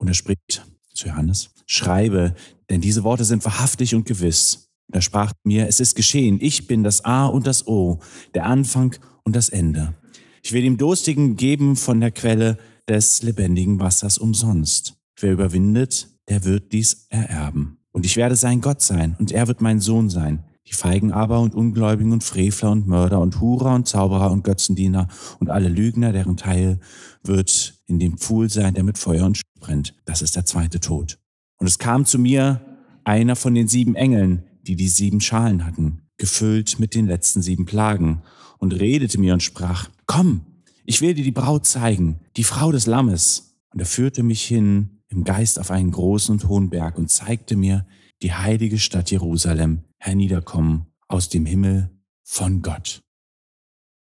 Und 0.00 0.08
er 0.08 0.14
spricht 0.14 0.66
zu 0.94 1.08
Johannes, 1.08 1.50
schreibe, 1.66 2.34
denn 2.70 2.80
diese 2.80 3.04
Worte 3.04 3.24
sind 3.24 3.44
wahrhaftig 3.44 3.94
und 3.94 4.06
gewiss. 4.06 4.70
Und 4.88 4.96
er 4.96 5.02
sprach 5.02 5.32
mir, 5.44 5.68
es 5.68 5.78
ist 5.78 5.94
geschehen, 5.94 6.38
ich 6.40 6.66
bin 6.66 6.82
das 6.82 7.04
A 7.04 7.26
und 7.26 7.46
das 7.46 7.66
O, 7.66 8.00
der 8.34 8.46
Anfang 8.46 8.96
und 9.24 9.36
das 9.36 9.50
Ende. 9.50 9.94
Ich 10.42 10.52
will 10.52 10.62
dem 10.62 10.78
Durstigen 10.78 11.36
geben 11.36 11.76
von 11.76 12.00
der 12.00 12.10
Quelle 12.10 12.58
des 12.88 13.22
lebendigen 13.22 13.78
Wassers 13.78 14.18
umsonst. 14.18 14.94
Wer 15.18 15.32
überwindet, 15.32 16.08
der 16.28 16.44
wird 16.44 16.72
dies 16.72 17.06
ererben. 17.10 17.76
Und 17.92 18.06
ich 18.06 18.16
werde 18.16 18.36
sein 18.36 18.60
Gott 18.60 18.80
sein, 18.80 19.16
und 19.18 19.32
er 19.32 19.48
wird 19.48 19.60
mein 19.60 19.80
Sohn 19.80 20.08
sein. 20.08 20.44
Die 20.70 20.74
Feigen 20.76 21.12
aber 21.12 21.40
und 21.40 21.54
Ungläubigen 21.54 22.12
und 22.12 22.22
Frevler 22.22 22.70
und 22.70 22.86
Mörder 22.86 23.20
und 23.20 23.40
Hurer 23.40 23.74
und 23.74 23.88
Zauberer 23.88 24.30
und 24.30 24.44
Götzendiener 24.44 25.08
und 25.40 25.50
alle 25.50 25.68
Lügner, 25.68 26.12
deren 26.12 26.36
Teil 26.36 26.78
wird 27.24 27.74
in 27.86 27.98
dem 27.98 28.18
Pfuhl 28.18 28.48
sein, 28.48 28.74
der 28.74 28.84
mit 28.84 28.96
Feuer 28.96 29.26
und 29.26 29.42
brennt. 29.58 29.94
Das 30.04 30.22
ist 30.22 30.36
der 30.36 30.44
zweite 30.44 30.78
Tod. 30.78 31.18
Und 31.58 31.66
es 31.66 31.78
kam 31.78 32.04
zu 32.04 32.18
mir 32.18 32.60
einer 33.04 33.34
von 33.34 33.54
den 33.54 33.66
sieben 33.66 33.96
Engeln, 33.96 34.44
die 34.62 34.76
die 34.76 34.88
sieben 34.88 35.20
Schalen 35.20 35.66
hatten, 35.66 36.02
gefüllt 36.18 36.78
mit 36.78 36.94
den 36.94 37.06
letzten 37.06 37.42
sieben 37.42 37.66
Plagen, 37.66 38.22
und 38.58 38.78
redete 38.78 39.18
mir 39.18 39.32
und 39.32 39.42
sprach, 39.42 39.88
komm, 40.06 40.42
ich 40.84 41.00
will 41.00 41.14
dir 41.14 41.24
die 41.24 41.32
Braut 41.32 41.66
zeigen, 41.66 42.20
die 42.36 42.44
Frau 42.44 42.70
des 42.70 42.86
Lammes. 42.86 43.56
Und 43.72 43.80
er 43.80 43.86
führte 43.86 44.22
mich 44.22 44.42
hin 44.42 45.00
im 45.08 45.24
Geist 45.24 45.58
auf 45.58 45.70
einen 45.70 45.90
großen 45.90 46.34
und 46.34 46.46
hohen 46.46 46.68
Berg 46.68 46.98
und 46.98 47.10
zeigte 47.10 47.56
mir 47.56 47.86
die 48.22 48.32
heilige 48.32 48.78
Stadt 48.78 49.10
Jerusalem 49.10 49.84
herniederkommen 49.98 50.86
aus 51.08 51.28
dem 51.28 51.46
Himmel 51.46 51.90
von 52.22 52.62
Gott. 52.62 53.02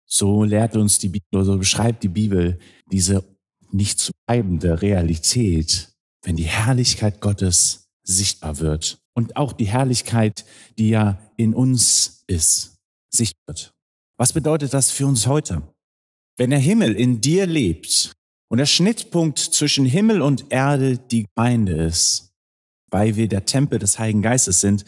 So 0.05 0.43
lehrt 0.43 0.75
uns 0.75 0.99
die 0.99 1.09
Bibel, 1.09 1.45
so 1.45 1.57
beschreibt 1.57 2.03
die 2.03 2.09
Bibel 2.09 2.59
diese 2.91 3.23
nicht 3.71 3.99
zu 3.99 4.11
bleibende 4.27 4.81
Realität, 4.81 5.93
wenn 6.23 6.35
die 6.35 6.43
Herrlichkeit 6.43 7.21
Gottes 7.21 7.89
sichtbar 8.03 8.59
wird 8.59 8.99
und 9.13 9.37
auch 9.37 9.53
die 9.53 9.67
Herrlichkeit, 9.67 10.45
die 10.77 10.89
ja 10.89 11.19
in 11.37 11.53
uns 11.53 12.23
ist, 12.27 12.77
sichtbar 13.09 13.55
wird. 13.55 13.73
Was 14.17 14.33
bedeutet 14.33 14.73
das 14.73 14.91
für 14.91 15.07
uns 15.07 15.27
heute? 15.27 15.63
Wenn 16.37 16.49
der 16.49 16.59
Himmel 16.59 16.95
in 16.95 17.21
dir 17.21 17.45
lebt 17.45 18.13
und 18.49 18.57
der 18.57 18.65
Schnittpunkt 18.65 19.39
zwischen 19.39 19.85
Himmel 19.85 20.21
und 20.21 20.51
Erde 20.51 20.97
die 20.97 21.25
Gemeinde 21.33 21.73
ist, 21.85 22.30
weil 22.91 23.15
wir 23.15 23.27
der 23.27 23.45
Tempel 23.45 23.79
des 23.79 23.97
Heiligen 23.97 24.21
Geistes 24.21 24.61
sind, 24.61 24.85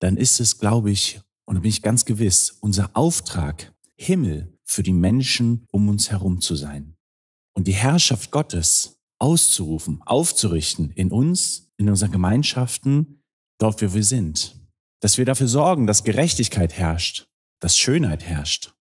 dann 0.00 0.16
ist 0.16 0.40
es, 0.40 0.58
glaube 0.58 0.90
ich, 0.90 1.20
und 1.46 1.54
da 1.56 1.60
bin 1.60 1.70
ich 1.70 1.82
ganz 1.82 2.04
gewiss, 2.04 2.58
unser 2.60 2.90
Auftrag, 2.94 3.72
Himmel 3.96 4.58
für 4.64 4.82
die 4.82 4.92
Menschen 4.92 5.66
um 5.70 5.88
uns 5.88 6.10
herum 6.10 6.40
zu 6.40 6.56
sein 6.56 6.96
und 7.54 7.68
die 7.68 7.72
Herrschaft 7.72 8.30
Gottes 8.30 9.00
auszurufen, 9.18 10.02
aufzurichten 10.02 10.90
in 10.90 11.12
uns, 11.12 11.72
in 11.76 11.88
unseren 11.88 12.12
Gemeinschaften, 12.12 13.22
dort, 13.58 13.80
wo 13.82 13.94
wir 13.94 14.04
sind. 14.04 14.56
Dass 15.00 15.18
wir 15.18 15.24
dafür 15.24 15.48
sorgen, 15.48 15.86
dass 15.86 16.04
Gerechtigkeit 16.04 16.72
herrscht, 16.74 17.28
dass 17.60 17.78
Schönheit 17.78 18.24
herrscht, 18.24 18.74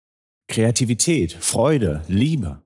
Kreativität, 0.47 1.33
Freude, 1.33 2.03
Liebe, 2.07 2.63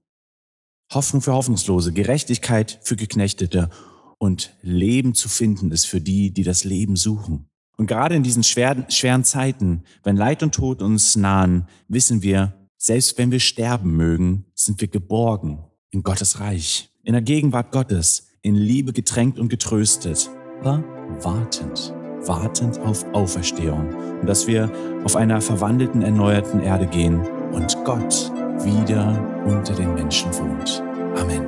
Hoffnung 0.93 1.21
für 1.21 1.33
Hoffnungslose, 1.33 1.91
Gerechtigkeit 1.91 2.79
für 2.81 2.95
Geknechtete 2.95 3.69
und 4.17 4.55
Leben 4.61 5.13
zu 5.13 5.29
finden 5.29 5.71
ist 5.71 5.85
für 5.85 6.01
die, 6.01 6.31
die 6.31 6.43
das 6.43 6.63
Leben 6.63 6.95
suchen. 6.95 7.47
Und 7.77 7.87
gerade 7.87 8.15
in 8.15 8.23
diesen 8.23 8.43
schweren, 8.43 8.85
schweren 8.89 9.23
Zeiten, 9.23 9.83
wenn 10.03 10.17
Leid 10.17 10.41
und 10.41 10.55
Tod 10.55 10.81
uns 10.81 11.15
nahen, 11.15 11.67
wissen 11.87 12.23
wir, 12.23 12.53
selbst 12.77 13.17
wenn 13.17 13.31
wir 13.31 13.39
sterben 13.39 13.95
mögen, 13.95 14.45
sind 14.55 14.81
wir 14.81 14.87
geborgen 14.87 15.63
in 15.91 16.03
Gottes 16.03 16.39
Reich, 16.39 16.89
in 17.03 17.13
der 17.13 17.21
Gegenwart 17.21 17.71
Gottes, 17.71 18.27
in 18.41 18.55
Liebe 18.55 18.93
getränkt 18.93 19.39
und 19.39 19.49
getröstet, 19.49 20.29
aber 20.59 20.83
wartend, 21.21 21.93
wartend 22.25 22.79
auf 22.79 23.05
Auferstehung 23.13 23.93
und 24.21 24.27
dass 24.27 24.47
wir 24.47 24.71
auf 25.03 25.15
einer 25.15 25.41
verwandelten, 25.41 26.01
erneuerten 26.01 26.61
Erde 26.61 26.87
gehen 26.87 27.19
und 27.51 27.77
Gott 27.83 28.31
wieder 28.63 29.43
unter 29.45 29.73
den 29.73 29.93
Menschen 29.93 30.33
wohnt. 30.33 30.83
Amen. 31.15 31.47